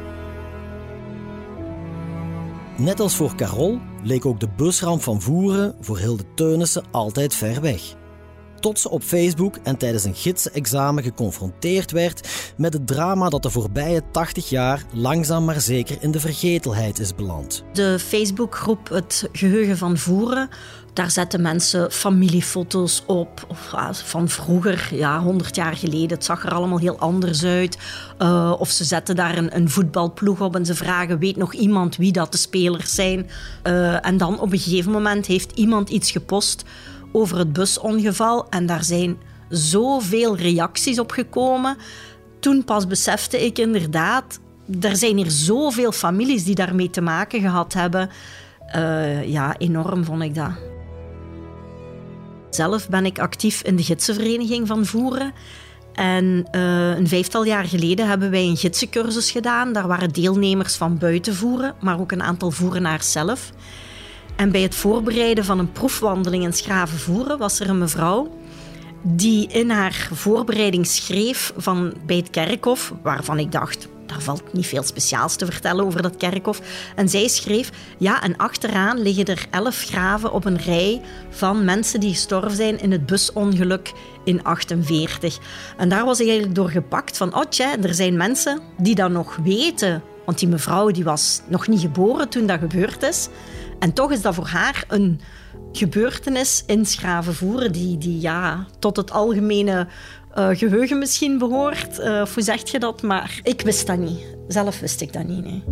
Net 2.77 3.01
als 3.01 3.17
voor 3.17 3.35
Carol 3.35 3.81
leek 4.02 4.26
ook 4.26 4.40
de 4.40 4.48
busramp 4.56 5.02
van 5.02 5.20
Voeren 5.20 5.74
voor 5.80 5.98
Hilde 5.98 6.24
Teunissen 6.34 6.84
altijd 6.90 7.34
ver 7.34 7.61
weg 7.61 7.97
tot 8.61 8.79
ze 8.79 8.90
op 8.90 9.03
Facebook 9.03 9.57
en 9.62 9.77
tijdens 9.77 10.05
een 10.05 10.14
gidsenexamen 10.14 11.03
geconfronteerd 11.03 11.90
werd 11.90 12.29
met 12.57 12.73
het 12.73 12.87
drama 12.87 13.29
dat 13.29 13.42
de 13.42 13.51
voorbije 13.51 14.03
80 14.11 14.49
jaar 14.49 14.85
langzaam 14.92 15.44
maar 15.44 15.61
zeker 15.61 15.97
in 16.01 16.11
de 16.11 16.21
vergetelheid 16.21 16.99
is 16.99 17.14
beland. 17.14 17.64
De 17.73 17.99
Facebookgroep 17.99 18.88
Het 18.88 19.29
Geheugen 19.33 19.77
van 19.77 19.97
Voeren, 19.97 20.49
daar 20.99 21.11
zetten 21.11 21.42
mensen 21.42 21.92
familiefoto's 21.92 23.03
op 23.07 23.47
ah, 23.71 23.92
van 23.92 24.29
vroeger, 24.29 24.88
ja, 24.92 25.23
100 25.23 25.57
jaar 25.57 25.77
geleden. 25.77 26.16
Het 26.16 26.25
zag 26.25 26.44
er 26.44 26.53
allemaal 26.53 26.79
heel 26.79 26.99
anders 26.99 27.44
uit. 27.44 27.79
Uh, 28.18 28.55
of 28.59 28.71
ze 28.71 28.85
zetten 28.85 29.16
daar 29.16 29.37
een, 29.37 29.57
een, 29.57 29.71
voetbalploeg 29.71 30.40
op 30.40 30.55
en 30.57 30.66
ze 30.66 30.75
vragen: 30.75 31.18
weet 31.18 31.37
nog 31.37 31.55
iemand 31.55 31.97
wie 31.97 32.12
dat 32.12 32.33
de 32.33 32.38
spelers 32.38 32.94
zijn? 32.94 33.31
Uh, 33.66 34.07
en 34.07 34.16
dan 34.16 34.40
op 34.40 34.53
een 34.53 34.59
gegeven 34.59 34.92
moment 34.92 35.27
heeft 35.27 35.53
iemand 35.53 35.88
iets 35.88 36.11
gepost 36.11 36.64
over 37.12 37.38
het 37.38 37.53
busongeval. 37.53 38.49
En 38.49 38.66
daar 38.66 38.85
zijn 38.85 39.18
zoveel 39.49 40.37
reacties 40.37 40.99
op 40.99 41.11
gekomen. 41.11 41.77
Toen 42.40 42.64
pas 42.64 42.87
besefte 42.87 43.44
ik 43.44 43.59
inderdaad, 43.59 44.40
er 44.81 44.97
zijn 44.97 45.16
hier 45.16 45.31
zoveel 45.31 45.92
families 45.92 46.44
die 46.44 46.55
daarmee 46.55 46.90
te 46.90 47.01
maken 47.01 47.40
gehad 47.40 47.73
hebben. 47.73 48.11
Uh, 48.77 49.29
ja, 49.29 49.59
enorm 49.59 50.05
vond 50.05 50.23
ik 50.23 50.35
dat. 50.35 50.51
Zelf 52.51 52.88
ben 52.88 53.07
ik 53.07 53.18
actief 53.18 53.62
in 53.62 53.77
de 53.77 53.83
gidsenvereniging 53.83 54.66
van 54.66 54.87
Voeren. 54.87 55.33
En 55.99 56.49
uh, 56.53 56.97
een 56.97 57.09
vijftal 57.09 57.44
jaar 57.44 57.64
geleden 57.64 58.09
hebben 58.09 58.31
wij 58.31 58.44
een 58.44 58.57
gidsencursus 58.57 59.31
gedaan. 59.31 59.73
Daar 59.73 59.87
waren 59.87 60.12
deelnemers 60.12 60.77
van 60.77 60.99
buiten 60.99 61.35
voeren, 61.35 61.75
maar 61.81 62.01
ook 62.01 62.12
een 62.12 62.23
aantal 62.23 62.51
voerenaars 62.51 63.12
zelf. 63.12 63.51
En 64.38 64.51
bij 64.51 64.61
het 64.61 64.74
voorbereiden 64.74 65.44
van 65.44 65.59
een 65.59 65.72
proefwandeling 65.72 66.44
in 66.44 66.53
Schravenvoeren 66.53 67.38
was 67.38 67.61
er 67.61 67.68
een 67.68 67.79
mevrouw 67.79 68.31
die 69.03 69.48
in 69.48 69.70
haar 69.70 70.09
voorbereiding 70.12 70.87
schreef 70.87 71.53
van 71.57 71.94
bij 72.07 72.16
het 72.16 72.31
kerkhof, 72.31 72.92
waarvan 73.03 73.38
ik 73.38 73.53
dacht, 73.53 73.88
daar 74.07 74.20
valt 74.20 74.53
niet 74.53 74.66
veel 74.66 74.83
speciaals 74.83 75.37
te 75.37 75.46
vertellen 75.46 75.85
over 75.85 76.03
dat 76.03 76.16
kerkhof. 76.16 76.61
En 76.96 77.09
zij 77.09 77.29
schreef, 77.29 77.70
ja, 77.98 78.22
en 78.22 78.37
achteraan 78.37 78.98
liggen 78.98 79.24
er 79.24 79.46
elf 79.51 79.85
graven 79.85 80.33
op 80.33 80.44
een 80.44 80.59
rij 80.59 81.01
van 81.31 81.64
mensen 81.64 82.01
die 82.01 82.12
gestorven 82.12 82.57
zijn 82.57 82.81
in 82.81 82.92
het 82.92 83.07
busongeluk 83.07 83.92
in 84.24 84.44
48. 84.44 85.38
En 85.77 85.88
daar 85.88 86.05
was 86.05 86.20
ik 86.20 86.27
eigenlijk 86.27 86.55
door 86.55 86.70
gepakt 86.70 87.16
van, 87.16 87.35
oh 87.35 87.44
er 87.83 87.94
zijn 87.94 88.16
mensen 88.16 88.61
die 88.77 88.94
dat 88.94 89.11
nog 89.11 89.37
weten. 89.37 90.03
Want 90.24 90.40
die 90.40 90.48
mevrouw 90.48 90.90
die 90.90 91.05
was 91.05 91.40
nog 91.46 91.68
niet 91.68 91.81
geboren 91.81 92.29
toen 92.29 92.46
dat 92.46 92.59
gebeurd 92.59 93.03
is. 93.03 93.29
En 93.79 93.93
toch 93.93 94.12
is 94.12 94.23
dat 94.23 94.35
voor 94.35 94.47
haar 94.47 94.85
een 94.88 95.21
gebeurtenis 95.73 96.62
in 96.67 96.87
Schravenvoeren 96.87 97.73
die, 97.73 97.99
die 97.99 98.21
ja, 98.21 98.67
tot 98.79 98.97
het 98.97 99.11
algemene 99.11 99.87
uh, 100.38 100.49
geheugen 100.49 100.99
misschien 100.99 101.38
behoort. 101.38 101.99
Uh, 101.99 102.27
hoe 102.35 102.43
zeg 102.43 102.71
je 102.71 102.79
dat? 102.79 103.03
Maar 103.03 103.41
ik 103.43 103.61
wist 103.61 103.87
dat 103.87 103.99
niet. 103.99 104.37
Zelf 104.49 104.81
wist 104.81 105.01
ik 105.01 105.12
dat 105.12 105.25
niet. 105.25 105.45
Nee. 105.45 105.64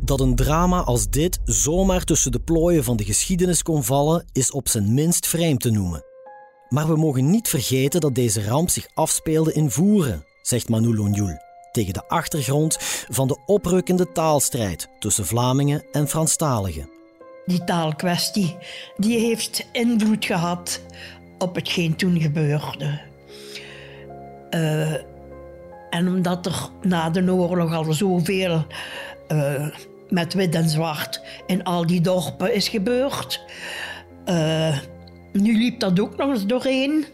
Dat 0.00 0.20
een 0.20 0.36
drama 0.36 0.80
als 0.80 1.10
dit 1.10 1.40
zomaar 1.44 2.04
tussen 2.04 2.32
de 2.32 2.40
plooien 2.40 2.84
van 2.84 2.96
de 2.96 3.04
geschiedenis 3.04 3.62
kon 3.62 3.84
vallen, 3.84 4.24
is 4.32 4.50
op 4.50 4.68
zijn 4.68 4.94
minst 4.94 5.26
vreemd 5.26 5.60
te 5.60 5.70
noemen. 5.70 6.04
Maar 6.68 6.86
we 6.88 6.96
mogen 6.96 7.30
niet 7.30 7.48
vergeten 7.48 8.00
dat 8.00 8.14
deze 8.14 8.44
ramp 8.44 8.70
zich 8.70 8.88
afspeelde 8.94 9.52
in 9.52 9.70
Voeren, 9.70 10.24
zegt 10.42 10.68
Manu 10.68 10.94
Lonjoul, 10.96 11.38
tegen 11.78 11.94
de 11.94 12.08
achtergrond 12.08 12.76
van 13.08 13.28
de 13.28 13.36
oprukkende 13.46 14.12
taalstrijd 14.12 14.88
tussen 14.98 15.26
Vlamingen 15.26 15.84
en 15.92 16.08
Franstaligen. 16.08 16.90
Die 17.46 17.64
taalkwestie 17.64 18.56
die 18.96 19.18
heeft 19.18 19.68
invloed 19.72 20.24
gehad 20.24 20.80
op 21.38 21.54
hetgeen 21.54 21.96
toen 21.96 22.20
gebeurde. 22.20 23.00
Uh, 24.50 24.92
en 25.90 26.08
omdat 26.08 26.46
er 26.46 26.68
na 26.82 27.10
de 27.10 27.32
oorlog 27.32 27.74
al 27.74 27.92
zoveel 27.92 28.64
uh, 29.28 29.68
met 30.08 30.34
wit 30.34 30.54
en 30.54 30.68
zwart 30.68 31.22
in 31.46 31.64
al 31.64 31.86
die 31.86 32.00
dorpen 32.00 32.54
is 32.54 32.68
gebeurd. 32.68 33.44
Uh, 34.26 34.78
nu 35.32 35.58
liep 35.58 35.80
dat 35.80 36.00
ook 36.00 36.16
nog 36.16 36.30
eens 36.30 36.46
doorheen. 36.46 37.04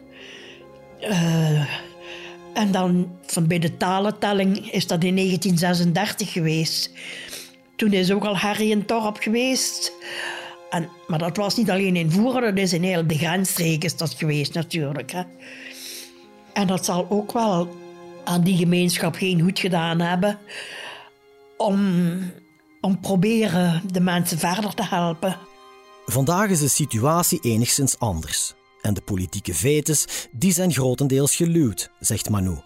En 2.55 2.73
dan 2.73 3.19
van 3.27 3.47
bij 3.47 3.59
de 3.59 3.77
talentelling 3.77 4.71
is 4.71 4.87
dat 4.87 5.05
in 5.05 5.17
1936 5.17 6.33
geweest. 6.33 6.91
Toen 7.77 7.93
is 7.93 8.13
ook 8.13 8.25
al 8.25 8.37
Harry 8.37 8.73
en 8.73 8.87
Torp 8.87 9.17
geweest. 9.21 9.93
En, 10.71 10.89
maar 11.07 11.19
dat 11.19 11.37
was 11.37 11.57
niet 11.57 11.71
alleen 11.71 11.97
in 11.97 12.11
Voeren, 12.11 12.55
dat 12.55 12.65
is 12.65 12.73
in 12.73 12.83
heel 12.83 13.07
de 13.07 13.19
grensstreek 13.19 13.85
is 13.85 13.97
dat 13.97 14.15
geweest 14.15 14.55
natuurlijk. 14.55 15.13
Hè. 15.13 15.23
En 16.53 16.67
dat 16.67 16.85
zal 16.85 17.07
ook 17.09 17.33
wel 17.33 17.69
aan 18.25 18.43
die 18.43 18.57
gemeenschap 18.57 19.15
geen 19.15 19.41
goed 19.41 19.59
gedaan 19.59 20.01
hebben 20.01 20.39
om, 21.57 21.81
om 22.81 23.01
proberen 23.01 23.83
de 23.93 24.01
mensen 24.01 24.39
verder 24.39 24.75
te 24.75 24.85
helpen. 24.85 25.39
Vandaag 26.07 26.51
is 26.51 26.61
de 26.61 26.69
situatie 26.69 27.41
enigszins 27.43 27.99
anders. 27.99 28.55
En 28.85 28.95
de 28.95 29.01
politieke 29.01 29.55
vetes 29.55 30.29
die 30.33 30.53
zijn 30.53 30.73
grotendeels 30.73 31.37
geluwd, 31.37 31.91
zegt 31.99 32.31
Manu. 32.31 32.57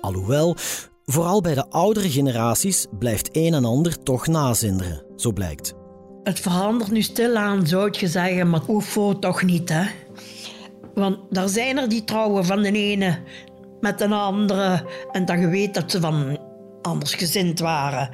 Alhoewel, 0.00 0.56
vooral 1.04 1.40
bij 1.40 1.54
de 1.54 1.70
oudere 1.70 2.10
generaties 2.10 2.86
blijft 2.98 3.28
een 3.32 3.54
en 3.54 3.64
ander 3.64 4.02
toch 4.02 4.26
nazinderen, 4.26 5.04
zo 5.16 5.32
blijkt. 5.32 5.74
Het 6.22 6.40
verandert 6.40 6.90
nu 6.90 7.02
stilaan, 7.02 7.66
zou 7.66 7.88
je 7.98 8.08
zeggen, 8.08 8.50
maar 8.50 8.60
voor 8.66 9.18
toch 9.18 9.42
niet, 9.42 9.68
hè? 9.68 9.84
Want 10.94 11.18
daar 11.30 11.48
zijn 11.48 11.78
er 11.78 11.88
die 11.88 12.04
trouwen 12.04 12.44
van 12.44 12.62
de 12.62 12.72
ene 12.72 13.18
met 13.80 13.98
de 13.98 14.08
andere 14.08 14.84
en 15.12 15.24
dat 15.24 15.38
je 15.38 15.48
weet 15.48 15.74
dat 15.74 15.90
ze 15.90 16.00
van 16.00 16.38
anders 16.82 17.14
gezind 17.14 17.58
waren. 17.58 18.10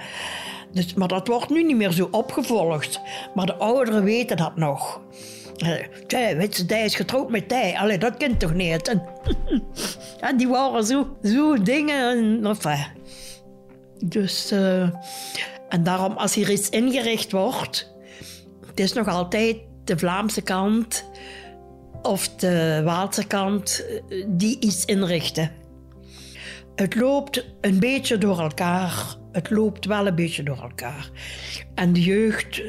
Dus, 0.73 0.95
maar 0.95 1.09
dat 1.09 1.29
wordt 1.29 1.51
nu 1.51 1.65
niet 1.65 1.77
meer 1.77 1.93
zo 1.93 2.09
opgevolgd. 2.11 3.01
Maar 3.35 3.47
de 3.47 3.57
ouderen 3.57 4.05
weten 4.05 4.37
dat 4.37 4.57
nog. 4.57 5.01
Tja, 6.07 6.37
weet 6.37 6.57
je, 6.57 6.65
hij 6.67 6.85
is 6.85 6.95
getrouwd 6.95 7.31
met 7.31 7.51
hij. 7.51 7.77
Allee, 7.79 7.99
dat 7.99 8.17
kent 8.17 8.41
toch 8.41 8.55
niet? 8.55 8.89
En, 8.89 9.03
die 10.39 10.49
waren 10.49 10.85
zo, 10.85 11.17
zo 11.23 11.63
dingen. 11.63 12.45
Enfin. 12.45 12.87
Dus, 14.05 14.53
uh, 14.53 14.83
en 15.69 15.83
daarom, 15.83 16.17
als 16.17 16.35
hier 16.35 16.51
iets 16.51 16.69
ingericht 16.69 17.33
wordt, 17.33 17.95
het 18.67 18.81
is 18.81 18.93
nog 18.93 19.09
altijd 19.09 19.57
de 19.85 19.99
Vlaamse 19.99 20.43
kant 20.43 21.05
of 22.03 22.29
de 22.29 22.81
Waalse 22.85 23.27
kant 23.27 23.85
eh, 24.09 24.25
die 24.29 24.61
iets 24.61 24.85
inrichten. 24.85 25.51
Het 26.75 26.95
loopt 26.95 27.45
een 27.61 27.79
beetje 27.79 28.19
door 28.19 28.41
elkaar. 28.41 29.17
Het 29.33 29.51
loopt 29.51 29.85
wel 29.85 30.07
een 30.07 30.15
beetje 30.15 30.43
door 30.43 30.63
elkaar. 30.63 31.11
En 31.75 31.93
de 31.93 32.03
jeugd, 32.03 32.63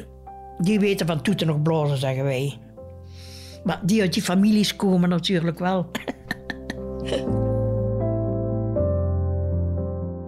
die 0.58 0.80
weten 0.80 1.06
van 1.06 1.22
toeten 1.22 1.46
nog 1.46 1.62
blozen, 1.62 1.96
zeggen 1.96 2.24
wij. 2.24 2.58
Maar 3.64 3.80
die 3.84 4.00
uit 4.00 4.12
die 4.12 4.22
families 4.22 4.76
komen 4.76 5.08
natuurlijk 5.08 5.58
wel. 5.58 5.90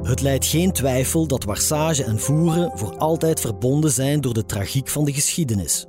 Het 0.02 0.20
leidt 0.20 0.46
geen 0.46 0.72
twijfel 0.72 1.26
dat 1.26 1.44
Warsage 1.44 2.04
en 2.04 2.18
Voeren 2.18 2.78
voor 2.78 2.96
altijd 2.96 3.40
verbonden 3.40 3.90
zijn 3.90 4.20
door 4.20 4.34
de 4.34 4.46
tragiek 4.46 4.88
van 4.88 5.04
de 5.04 5.12
geschiedenis. 5.12 5.86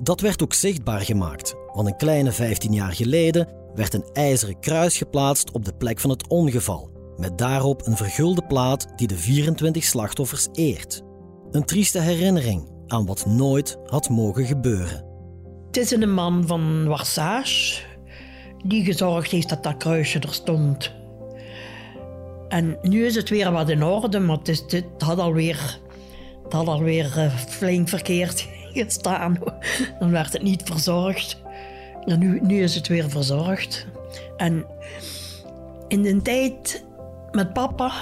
Dat 0.00 0.20
werd 0.20 0.42
ook 0.42 0.54
zichtbaar 0.54 1.00
gemaakt, 1.00 1.54
want 1.72 1.88
een 1.88 1.96
kleine 1.96 2.32
15 2.32 2.72
jaar 2.72 2.92
geleden 2.92 3.48
werd 3.74 3.94
een 3.94 4.04
ijzeren 4.12 4.60
kruis 4.60 4.96
geplaatst 4.96 5.52
op 5.52 5.64
de 5.64 5.72
plek 5.72 6.00
van 6.00 6.10
het 6.10 6.28
ongeval, 6.28 6.90
met 7.16 7.38
daarop 7.38 7.86
een 7.86 7.96
vergulde 7.96 8.46
plaat 8.46 8.86
die 8.96 9.06
de 9.06 9.16
24 9.16 9.84
slachtoffers 9.84 10.48
eert. 10.52 11.02
Een 11.50 11.64
trieste 11.64 11.98
herinnering 11.98 12.68
aan 12.86 13.06
wat 13.06 13.26
nooit 13.26 13.78
had 13.84 14.08
mogen 14.08 14.44
gebeuren. 14.44 15.07
Het 15.68 15.76
is 15.76 15.90
een 15.90 16.14
man 16.14 16.46
van 16.46 16.86
Warsage 16.86 17.82
die 18.64 18.84
gezorgd 18.84 19.30
heeft 19.30 19.48
dat 19.48 19.62
dat 19.62 19.76
kruisje 19.76 20.18
er 20.18 20.32
stond. 20.32 20.92
En 22.48 22.78
nu 22.82 23.04
is 23.04 23.14
het 23.14 23.28
weer 23.28 23.52
wat 23.52 23.68
in 23.68 23.82
orde, 23.82 24.18
maar 24.18 24.38
het, 24.42 24.70
het 24.70 24.84
had 24.98 25.18
alweer, 25.18 25.78
het 26.44 26.52
had 26.52 26.66
alweer 26.66 27.14
uh, 27.16 27.34
flink 27.34 27.88
verkeerd 27.88 28.48
gestaan. 28.72 29.38
Dan 29.98 30.10
werd 30.10 30.32
het 30.32 30.42
niet 30.42 30.62
verzorgd. 30.64 31.42
En 32.04 32.18
nu, 32.18 32.40
nu 32.42 32.62
is 32.62 32.74
het 32.74 32.88
weer 32.88 33.10
verzorgd. 33.10 33.86
En 34.36 34.66
in 35.88 36.02
de 36.02 36.22
tijd 36.22 36.84
met 37.32 37.52
papa 37.52 37.92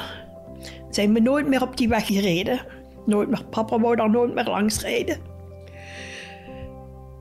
zijn 0.91 1.13
we 1.13 1.21
nooit 1.21 1.47
meer 1.47 1.63
op 1.63 1.77
die 1.77 1.89
weg 1.89 2.07
gereden. 2.07 2.61
Nooit 3.07 3.29
meer. 3.29 3.45
Papa 3.45 3.81
wou 3.81 3.97
daar 3.97 4.11
nooit 4.11 4.35
meer 4.35 4.45
langs 4.45 4.81
rijden. 4.81 5.36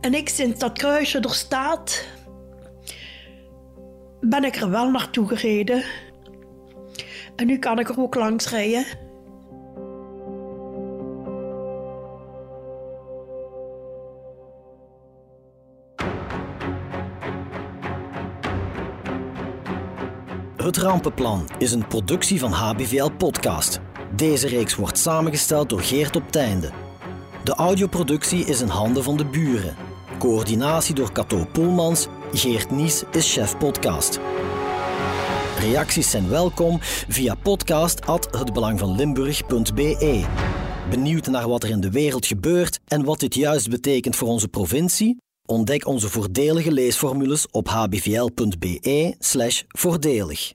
En 0.06 0.13
ik, 0.13 0.30
sinds 0.30 0.60
dat 0.60 0.78
kruisje 0.78 1.20
er 1.20 1.34
staat, 1.34 2.08
ben 4.20 4.44
ik 4.44 4.56
er 4.56 4.70
wel 4.70 4.91
naartoe 4.91 5.28
gereden. 5.28 5.84
En 7.36 7.48
nu 7.48 7.60
kan 7.60 7.80
ik 7.80 7.89
er 7.89 8.00
ook 8.00 8.15
langs 8.15 8.50
rijden. 8.50 8.86
Het 20.56 20.78
Rampenplan 20.78 21.50
is 21.58 21.72
een 21.72 21.88
productie 21.88 22.39
van 22.39 22.52
HBVL 22.52 23.10
Podcast. 23.10 23.80
Deze 24.15 24.48
reeks 24.48 24.76
wordt 24.76 24.98
samengesteld 24.98 25.70
door 25.70 25.82
Geert 25.82 26.15
op 26.15 26.32
Teinde. 26.32 26.72
De 27.44 27.54
audioproductie 27.54 28.46
is 28.46 28.62
in 28.62 28.68
handen 28.68 29.04
van 29.04 29.18
de 29.18 29.26
buren. 29.26 29.94
Coördinatie 30.19 30.95
door 30.95 31.12
Cato 31.12 31.45
Poelmans. 31.51 32.08
Geert 32.34 32.71
Nies 32.71 33.04
is 33.12 33.34
chef 33.34 33.58
podcast. 33.58 34.19
Reacties 35.60 36.10
zijn 36.10 36.30
welkom 36.30 36.78
via 37.08 37.36
podcast@hetbelangvanlimburg.be. 37.36 40.25
Benieuwd 40.89 41.28
naar 41.28 41.47
wat 41.47 41.63
er 41.63 41.69
in 41.69 41.82
de 41.82 41.91
wereld 41.91 42.25
gebeurt 42.25 42.80
en 42.88 43.04
wat 43.04 43.19
dit 43.19 43.36
juist 43.36 43.69
betekent 43.69 44.15
voor 44.15 44.28
onze 44.28 44.47
provincie? 44.47 45.17
Ontdek 45.45 45.88
onze 45.88 46.10
voordelige 46.10 46.71
leesformules 46.71 47.47
op 47.51 47.69
hbvl.be/voordelig. 47.69 50.54